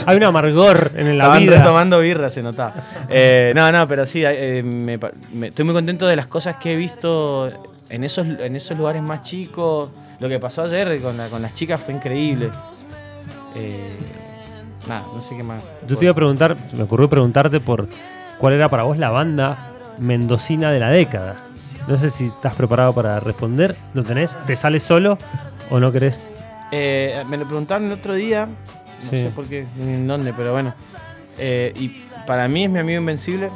Hay 0.05 0.17
un 0.17 0.23
amargor 0.25 0.91
en 0.97 1.17
la 1.17 1.23
Estaban 1.23 1.43
vida. 1.43 1.57
retomando 1.59 1.99
birra, 2.01 2.29
se 2.29 2.43
notaba. 2.43 2.73
Eh, 3.09 3.53
no, 3.55 3.71
no, 3.71 3.87
pero 3.87 4.05
sí, 4.05 4.21
eh, 4.25 4.61
me- 4.61 4.99
estoy 5.47 5.63
muy 5.63 5.73
contento 5.73 6.05
de 6.05 6.17
las 6.17 6.27
cosas 6.27 6.57
que 6.57 6.73
he 6.73 6.75
visto 6.75 7.49
en 7.89 8.03
esos, 8.03 8.27
en 8.27 8.53
esos 8.57 8.77
lugares 8.77 9.01
más 9.01 9.21
chicos. 9.23 9.89
Lo 10.19 10.27
que 10.27 10.39
pasó 10.39 10.63
ayer 10.63 11.01
con, 11.01 11.15
la- 11.17 11.27
con 11.27 11.41
las 11.41 11.53
chicas 11.53 11.79
fue 11.81 11.93
increíble. 11.93 12.49
Eh, 13.55 13.95
nada, 14.87 15.05
no 15.13 15.21
sé 15.21 15.35
qué 15.37 15.43
más. 15.43 15.63
Yo 15.87 15.97
te 15.97 16.05
iba 16.05 16.11
a 16.11 16.15
preguntar, 16.15 16.55
me 16.73 16.83
ocurrió 16.83 17.09
preguntarte 17.09 17.59
por 17.61 17.87
cuál 18.39 18.53
era 18.53 18.67
para 18.67 18.83
vos 18.83 18.97
la 18.97 19.09
banda 19.09 19.69
mendocina 19.99 20.69
de 20.71 20.79
la 20.81 20.89
década. 20.89 21.35
No 21.87 21.97
sé 21.97 22.09
si 22.09 22.27
estás 22.27 22.55
preparado 22.55 22.93
para 22.93 23.19
responder. 23.19 23.75
¿Lo 23.93 24.03
tenés? 24.03 24.37
¿Te 24.45 24.55
sale 24.55 24.79
solo 24.79 25.17
o 25.69 25.79
no 25.79 25.91
querés? 25.91 26.21
Eh, 26.71 27.23
me 27.27 27.37
lo 27.37 27.45
preguntaron 27.45 27.85
el 27.87 27.91
otro 27.93 28.13
día, 28.13 28.45
no 28.47 29.09
Sí. 29.09 29.21
sé 29.21 29.29
por 29.35 29.45
qué, 29.45 29.65
ni 29.77 29.93
en 29.93 30.07
dónde, 30.07 30.33
pero 30.33 30.51
bueno. 30.53 30.73
Eh, 31.37 31.73
y 31.75 31.89
para 32.25 32.47
mí 32.47 32.63
es 32.65 32.69
mi 32.69 32.79
amigo 32.79 32.99
invencible. 32.99 33.49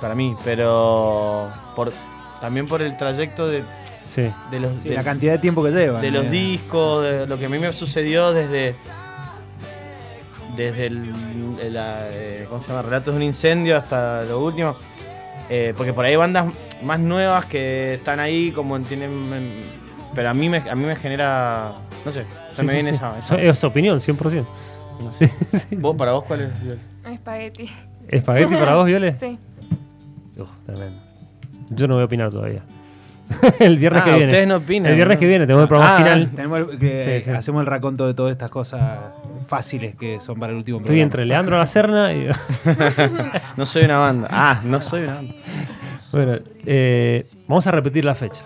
Para 0.00 0.14
mí, 0.14 0.34
pero 0.44 1.48
por, 1.74 1.92
también 2.40 2.66
por 2.66 2.82
el 2.82 2.96
trayecto 2.96 3.48
de, 3.48 3.62
Sí. 4.08 4.30
de 4.50 4.60
los. 4.60 4.74
Sí, 4.82 4.88
de- 4.90 4.94
la 4.94 5.04
cantidad 5.04 5.32
de 5.32 5.38
tiempo 5.38 5.62
que 5.62 5.70
lleva. 5.70 6.00
de 6.00 6.10
los 6.10 6.30
discos, 6.30 7.04
de 7.04 7.26
lo 7.26 7.38
que 7.38 7.46
a 7.46 7.48
mí 7.48 7.58
me 7.58 7.72
sucedió 7.72 8.32
desde 8.32 8.74
desde 10.56 10.86
el, 10.86 11.12
el, 11.62 11.74
la, 11.74 12.08
eh, 12.10 12.46
¿cómo 12.48 12.60
se 12.60 12.68
llama? 12.68 12.82
Relatos 12.82 13.14
de 13.14 13.16
un 13.18 13.22
incendio 13.22 13.76
hasta 13.76 14.22
lo 14.24 14.40
último. 14.40 14.76
Eh, 15.50 15.72
porque 15.76 15.92
por 15.92 16.04
ahí 16.04 16.10
hay 16.12 16.16
bandas 16.16 16.46
más 16.82 17.00
nuevas 17.00 17.44
que 17.46 17.94
están 17.94 18.20
ahí, 18.20 18.50
como 18.52 18.78
tienen. 18.80 19.10
Pero 20.14 20.30
a 20.30 20.34
mí 20.34 20.48
me, 20.48 20.58
a 20.58 20.74
mí 20.74 20.84
me 20.84 20.96
genera. 20.96 21.72
No 22.04 22.10
sé, 22.12 22.24
se 22.54 22.56
Sí, 22.56 22.62
me 22.62 22.68
sí, 22.68 22.74
viene 22.76 22.90
sí. 22.90 22.96
esa. 22.96 23.18
esa- 23.18 23.36
Es 23.40 23.62
opinión, 23.64 23.98
100%. 24.00 24.44
no 25.02 25.12
sé. 25.12 25.30
¿Vos, 25.76 25.96
¿Para 25.96 26.12
vos 26.12 26.24
cuál 26.24 26.42
es? 26.42 27.12
Espagueti. 27.12 27.70
¿Espagueti 28.08 28.54
para 28.54 28.74
vos, 28.76 28.86
Viole? 28.86 29.16
Sí. 29.18 29.38
Uf, 30.38 30.48
tremendo. 30.66 30.98
Yo 31.70 31.86
no 31.88 31.94
voy 31.94 32.02
a 32.02 32.06
opinar 32.06 32.30
todavía. 32.30 32.62
el 33.60 33.76
viernes 33.76 34.00
Ah, 34.02 34.04
que 34.06 34.10
viene. 34.12 34.26
ustedes 34.26 34.48
no 34.48 34.56
opinan. 34.56 34.88
El 34.90 34.96
viernes 34.96 35.18
que 35.18 35.26
viene 35.26 35.44
tenemos 35.46 35.62
el 35.64 35.68
programa 35.68 35.94
Ah, 35.94 35.98
final. 35.98 36.30
Tenemos 36.34 36.58
el- 36.60 36.78
que 36.78 37.20
Sí, 37.20 37.24
sí. 37.26 37.30
hacemos 37.36 37.60
el 37.60 37.66
raconto 37.66 38.06
de 38.06 38.14
todas 38.14 38.32
estas 38.32 38.48
cosas 38.50 38.80
fáciles 39.46 39.94
que 39.96 40.18
son 40.20 40.38
para 40.40 40.52
el 40.52 40.58
último 40.58 40.78
Estoy 40.78 40.86
programa. 40.86 41.02
entre 41.04 41.24
Leandro 41.26 41.58
Lacerna 41.58 42.12
y. 42.14 42.28
No 43.58 43.66
soy 43.66 43.84
una 43.84 43.98
banda. 43.98 44.28
Ah, 44.30 44.60
no 44.64 44.80
soy 44.80 45.02
una 45.02 45.16
banda. 45.16 45.34
Bueno, 46.12 46.38
eh, 46.66 47.24
vamos 47.46 47.66
a 47.66 47.70
repetir 47.70 48.04
la 48.04 48.14
fecha. 48.14 48.42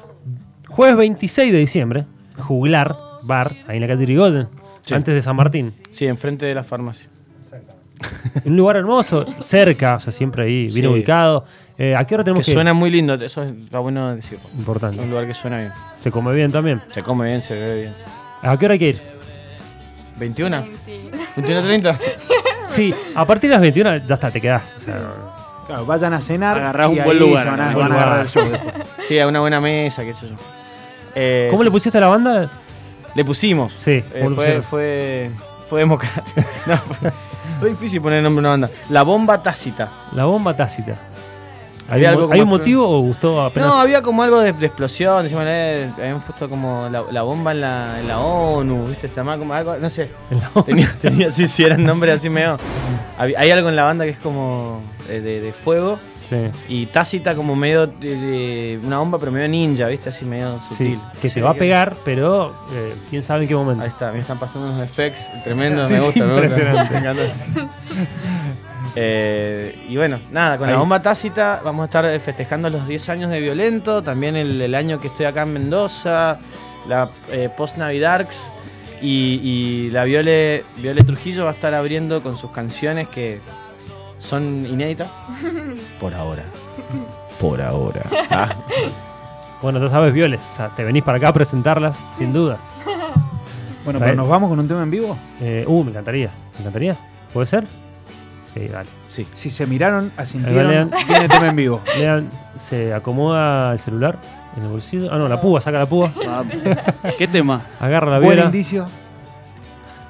Jueves 0.68 0.96
26 0.96 1.52
de 1.52 1.58
diciembre, 1.58 2.06
Juglar, 2.38 2.96
bar, 3.24 3.52
ahí 3.68 3.76
en 3.76 3.82
la 3.82 3.88
calle 3.88 4.02
Irigoyen, 4.04 4.48
Sí. 4.82 4.94
antes 4.94 5.14
de 5.14 5.22
San 5.22 5.36
Martín. 5.36 5.72
Sí, 5.90 6.06
enfrente 6.06 6.46
de 6.46 6.54
la 6.54 6.64
farmacia. 6.64 7.08
Un 8.44 8.56
lugar 8.56 8.76
hermoso, 8.78 9.24
cerca, 9.42 9.96
o 9.96 10.00
sea, 10.00 10.12
siempre 10.12 10.44
ahí, 10.44 10.62
bien 10.64 10.72
Sí. 10.72 10.86
ubicado. 10.86 11.44
Eh, 11.78 11.94
¿A 11.96 12.04
qué 12.04 12.14
hora 12.14 12.22
Que 12.22 12.30
tenemos 12.30 12.44
que, 12.46 12.50
ir? 12.50 12.56
suena 12.56 12.72
muy 12.72 12.90
lindo, 12.90 13.14
eso 13.14 13.42
está 13.44 13.78
bueno 13.78 14.16
decirlo. 14.16 14.44
Importante. 14.58 15.00
Un 15.00 15.10
lugar 15.10 15.26
que 15.26 15.34
suena 15.34 15.58
bien. 15.58 15.72
Se 16.00 16.10
come 16.10 16.34
bien 16.34 16.50
también. 16.50 16.80
Se 16.90 17.02
come 17.02 17.26
bien, 17.26 17.42
se 17.42 17.54
bebe 17.54 17.80
bien. 17.82 17.94
¿A 18.42 18.56
qué 18.58 18.64
hora 18.64 18.72
hay 18.72 18.78
que 18.80 18.88
ir? 18.88 19.02
21. 20.18 20.66
Mentira. 21.36 21.62
21.30. 21.62 21.98
Sí, 22.68 22.92
a 23.14 23.24
partir 23.24 23.50
de 23.50 23.54
las 23.54 23.60
21 23.62 23.98
ya 24.06 24.14
está, 24.14 24.30
te 24.30 24.40
quedás. 24.40 24.62
O 24.78 24.80
sea, 24.80 24.96
Claro, 25.66 25.86
vayan 25.86 26.12
a 26.14 26.20
cenar. 26.20 26.56
Agarrás 26.58 26.90
y 26.92 26.98
un 26.98 27.04
buen 27.04 27.18
lugar, 27.18 27.46
Van 27.50 27.60
a, 27.60 27.66
un 27.68 27.74
buen 27.74 27.88
van 27.88 27.92
a 27.98 28.02
agarrar 28.02 28.26
lugar. 28.34 28.54
el 28.54 28.62
show. 28.98 29.04
Sí, 29.06 29.18
a 29.18 29.26
una 29.28 29.40
buena 29.40 29.60
mesa, 29.60 30.02
qué 30.04 30.12
sé 30.12 30.28
yo. 30.28 30.34
Eh, 31.14 31.48
¿Cómo 31.50 31.62
le 31.62 31.70
pusiste 31.70 31.98
a 31.98 32.00
la 32.00 32.08
banda? 32.08 32.50
Le 33.14 33.24
pusimos. 33.24 33.72
Sí, 33.72 33.90
Eh, 34.12 34.20
¿cómo 34.22 34.30
le 34.30 34.36
fue, 34.36 34.62
fue, 34.62 35.30
fue 35.68 35.80
democrático. 35.80 36.40
No, 36.66 36.76
fue, 36.76 37.12
fue 37.60 37.68
difícil 37.70 38.00
poner 38.00 38.18
el 38.18 38.24
nombre 38.24 38.40
a 38.40 38.42
una 38.42 38.48
banda. 38.50 38.70
La 38.88 39.02
bomba 39.02 39.42
tácita. 39.42 39.90
La 40.12 40.24
bomba 40.24 40.54
tácita. 40.56 40.96
¿Hay, 41.88 41.96
Había 41.96 42.10
algo 42.10 42.32
¿hay 42.32 42.40
un 42.40 42.48
motivo 42.48 42.88
o 42.88 43.00
gustó 43.00 43.40
apenas? 43.42 43.68
No, 43.68 43.78
había 43.80 44.00
como 44.02 44.22
algo 44.22 44.40
de, 44.40 44.52
de 44.52 44.66
explosión. 44.66 45.22
Decimos, 45.24 45.44
eh, 45.46 45.90
habíamos 45.98 46.24
puesto 46.24 46.48
como 46.48 46.88
la, 46.90 47.04
la 47.10 47.22
bomba 47.22 47.52
en 47.52 47.60
la, 47.60 48.00
en 48.00 48.08
la 48.08 48.20
ONU, 48.20 48.86
¿viste? 48.86 49.08
Se 49.08 49.16
llamaba 49.16 49.38
como 49.38 49.52
algo, 49.52 49.76
no 49.76 49.90
sé. 49.90 50.10
Tenía, 50.64 50.90
tenía 51.00 51.30
sí, 51.30 51.46
sí, 51.48 51.64
eran 51.64 51.84
nombres 51.84 52.16
así 52.16 52.30
medio. 52.30 52.56
Hay 53.18 53.50
algo 53.50 53.68
en 53.68 53.76
la 53.76 53.84
banda 53.84 54.04
que 54.04 54.10
es 54.12 54.18
como 54.18 54.80
eh, 55.08 55.20
de, 55.20 55.40
de 55.40 55.52
fuego. 55.52 55.98
Sí, 56.28 56.36
Y 56.68 56.86
tácita 56.86 57.34
como 57.34 57.54
medio 57.54 57.86
de, 57.88 58.16
de 58.16 58.80
una 58.82 58.98
bomba, 59.00 59.18
pero 59.18 59.30
medio 59.32 59.48
ninja, 59.48 59.86
¿viste? 59.88 60.08
Así 60.08 60.24
medio 60.24 60.58
sí, 60.60 60.66
sutil. 60.70 61.00
que 61.20 61.28
Sí, 61.28 61.34
se 61.34 61.42
va 61.42 61.50
a 61.50 61.54
pegar, 61.54 61.94
pero 62.06 62.54
eh, 62.72 62.94
quién 63.10 63.22
sabe 63.22 63.42
en 63.42 63.48
qué 63.48 63.54
momento. 63.54 63.82
Ahí 63.82 63.90
está, 63.90 64.12
me 64.12 64.20
están 64.20 64.38
pasando 64.38 64.70
unos 64.70 64.82
effects 64.82 65.30
tremendos, 65.44 65.88
Sí, 65.88 65.92
me 65.94 66.00
gusta, 66.00 66.24
me 66.24 66.26
gusta. 66.40 66.42
impresionante. 66.46 66.92
Me 66.94 66.98
encanta. 67.00 67.22
Eh, 68.94 69.86
y 69.88 69.96
bueno, 69.96 70.18
nada, 70.30 70.58
con 70.58 70.68
Ahí. 70.68 70.74
la 70.74 70.78
bomba 70.80 71.00
tácita 71.00 71.60
vamos 71.64 71.82
a 71.82 71.86
estar 71.86 72.04
eh, 72.04 72.18
festejando 72.20 72.68
los 72.70 72.86
10 72.86 73.08
años 73.08 73.30
de 73.30 73.40
Violento, 73.40 74.02
también 74.02 74.36
el, 74.36 74.60
el 74.60 74.74
año 74.74 75.00
que 75.00 75.08
estoy 75.08 75.24
acá 75.26 75.42
en 75.42 75.52
Mendoza, 75.54 76.38
la 76.86 77.08
eh, 77.30 77.48
post 77.56 77.76
Navidarks 77.78 78.52
y, 79.00 79.40
y 79.42 79.90
la 79.90 80.04
Viole, 80.04 80.64
Viole 80.76 81.02
Trujillo 81.04 81.44
va 81.44 81.50
a 81.50 81.54
estar 81.54 81.72
abriendo 81.74 82.22
con 82.22 82.36
sus 82.36 82.50
canciones 82.50 83.08
que 83.08 83.40
son 84.18 84.66
inéditas. 84.66 85.10
Por 86.00 86.14
ahora. 86.14 86.44
Por 87.40 87.60
ahora. 87.62 88.02
Ah, 88.30 88.54
Bueno, 89.62 89.80
ya 89.80 89.88
sabes, 89.88 90.12
Viole, 90.12 90.38
o 90.52 90.56
sea, 90.56 90.68
te 90.70 90.84
venís 90.84 91.02
para 91.02 91.18
acá 91.18 91.28
a 91.28 91.32
presentarlas, 91.32 91.96
sin 92.18 92.32
duda. 92.32 92.58
Bueno, 93.84 93.98
pero 93.98 94.14
nos 94.14 94.28
vamos 94.28 94.48
con 94.48 94.60
un 94.60 94.68
tema 94.68 94.84
en 94.84 94.92
vivo. 94.92 95.18
Eh, 95.40 95.64
uh, 95.66 95.82
me 95.82 95.90
encantaría. 95.90 96.30
¿Me 96.54 96.60
encantaría? 96.60 96.96
¿Puede 97.32 97.46
ser? 97.48 97.66
Sí, 98.54 98.68
dale. 98.68 98.88
sí. 99.08 99.26
Si 99.34 99.48
se 99.50 99.66
miraron, 99.66 100.12
Ahí 100.16 100.24
asintieron, 100.24 100.90
va, 100.90 100.96
viene 101.06 101.28
tema 101.28 101.48
en 101.48 101.56
vivo. 101.56 101.80
Lean, 101.98 102.28
se 102.56 102.92
acomoda 102.92 103.72
el 103.72 103.78
celular 103.78 104.18
en 104.56 104.64
el 104.64 104.68
bolsillo. 104.68 105.08
Ah, 105.12 105.16
no, 105.18 105.28
la 105.28 105.40
púa, 105.40 105.60
saca 105.60 105.78
la 105.78 105.86
púa. 105.86 106.12
¿Qué 107.18 107.26
tema? 107.28 107.62
Agarra 107.80 108.10
la 108.10 108.18
Buen 108.18 108.30
viola. 108.36 108.44
indicio. 108.46 108.86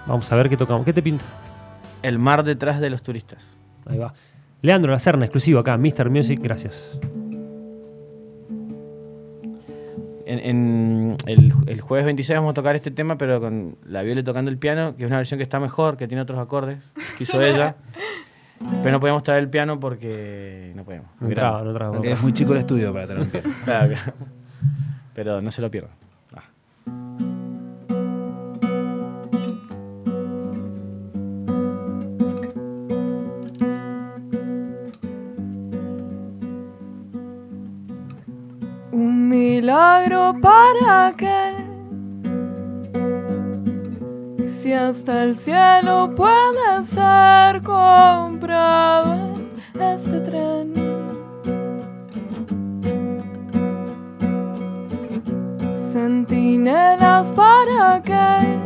Vamos 0.07 0.31
a 0.33 0.37
ver 0.37 0.49
qué 0.49 0.57
tocamos. 0.57 0.85
¿Qué 0.85 0.93
te 0.93 1.03
pinta? 1.03 1.25
El 2.03 2.19
mar 2.19 2.43
detrás 2.43 2.81
de 2.81 2.91
los 2.91 3.03
turistas. 3.03 3.57
Ahí 3.87 3.99
va. 3.99 4.13
Leandro 4.61 4.91
La 4.93 4.99
Serna, 4.99 5.25
exclusivo 5.25 5.61
acá, 5.61 5.77
Mr. 5.77 6.11
Music, 6.11 6.41
gracias. 6.43 6.99
En, 10.25 10.39
en 10.39 11.17
el, 11.27 11.53
el 11.67 11.81
jueves 11.81 12.05
26 12.07 12.39
vamos 12.39 12.53
a 12.53 12.55
tocar 12.55 12.75
este 12.77 12.91
tema, 12.91 13.19
pero 13.19 13.41
con 13.41 13.77
la 13.87 14.03
Viole 14.03 14.23
tocando 14.23 14.51
el 14.51 14.59
piano, 14.59 14.95
que 14.97 15.03
es 15.05 15.09
una 15.09 15.17
versión 15.19 15.39
que 15.39 15.43
está 15.45 15.61
mejor, 15.61 15.97
que 15.97 16.07
tiene 16.09 16.23
otros 16.23 16.39
acordes, 16.39 16.79
que 17.19 17.25
hizo 17.25 17.41
ella. 17.43 17.77
Pero 18.83 18.93
no 18.93 19.01
podíamos 19.01 19.23
traer 19.23 19.43
el 19.43 19.51
piano 19.51 19.79
porque 19.79 20.73
no 20.75 20.85
podíamos. 20.85 21.11
No 21.21 21.29
traba, 21.31 21.63
no 21.63 21.73
traba, 21.73 21.99
Es 22.05 22.21
muy 22.23 22.33
chico 22.33 22.53
el 22.53 22.59
estudio 22.59 22.93
para 22.93 23.07
traer 23.07 23.23
un 23.23 23.29
piano. 23.29 23.51
claro, 23.65 23.95
claro. 23.95 24.13
Pero 25.15 25.41
no 25.43 25.51
se 25.51 25.63
lo 25.63 25.71
pierdan. 25.71 25.93
Ah. 26.35 26.43
Un 38.91 39.29
milagro 39.29 40.35
para 40.41 41.15
que 41.17 41.62
si 44.63 44.73
hasta 44.73 45.25
el 45.25 45.37
cielo 45.37 46.15
puede 46.15 46.85
ser 46.85 47.65
comprado 47.65 49.35
este 49.75 50.21
tren. 50.21 50.73
Centinelas 55.69 57.33
para 57.33 58.01
qué? 58.03 58.62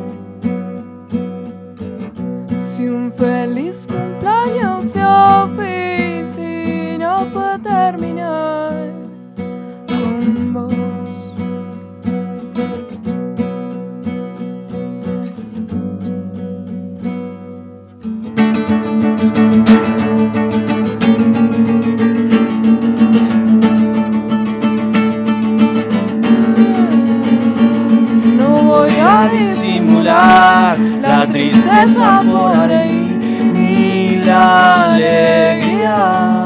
La 30.07 31.27
tristeza 31.31 32.23
por 32.31 32.71
ahí 32.71 33.51
ni 33.53 34.17
la 34.25 34.85
alegría. 34.85 36.45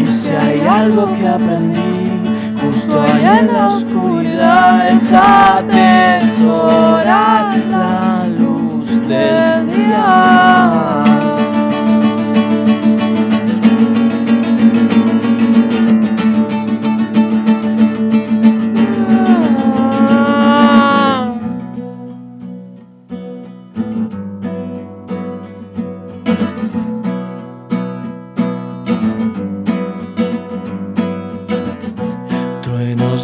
Y 0.00 0.10
si 0.10 0.32
hay 0.32 0.60
algo 0.60 1.12
que 1.14 1.28
aprendí 1.28 1.98
justo 2.62 3.00
ahí 3.00 3.24
en 3.40 3.52
la 3.52 3.68
oscuridad 3.68 4.88
es 4.88 5.12
atesorar 5.12 6.36
la 7.70 8.26
luz 8.38 8.88
del 9.08 9.70
día. 9.70 11.17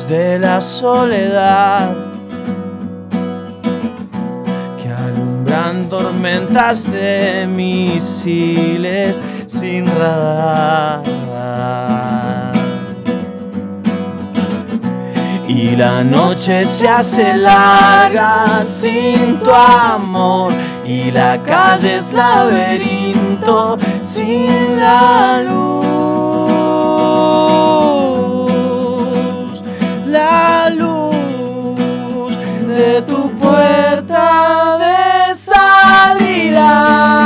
De 0.09 0.39
la 0.39 0.61
soledad 0.61 1.89
que 4.81 4.89
alumbran 4.93 5.89
tormentas 5.89 6.91
de 6.93 7.47
misiles 7.49 9.23
sin 9.47 9.87
radar. 9.87 11.03
Y 15.49 15.77
la 15.77 16.05
noche 16.05 16.67
se 16.67 16.89
hace 16.89 17.37
larga 17.37 18.63
sin 18.65 19.39
tu 19.39 19.51
amor 19.51 20.53
y 20.85 21.11
la 21.11 21.43
calle 21.43 21.97
es 21.97 22.13
laberinto 22.13 23.79
sin 24.03 24.79
la 24.79 25.41
luz. 25.41 25.94
La 30.25 30.71
luz 30.71 32.33
de 32.67 33.03
tu 33.03 33.31
puerta 33.37 34.79
de 34.79 35.35
salida. 35.35 37.24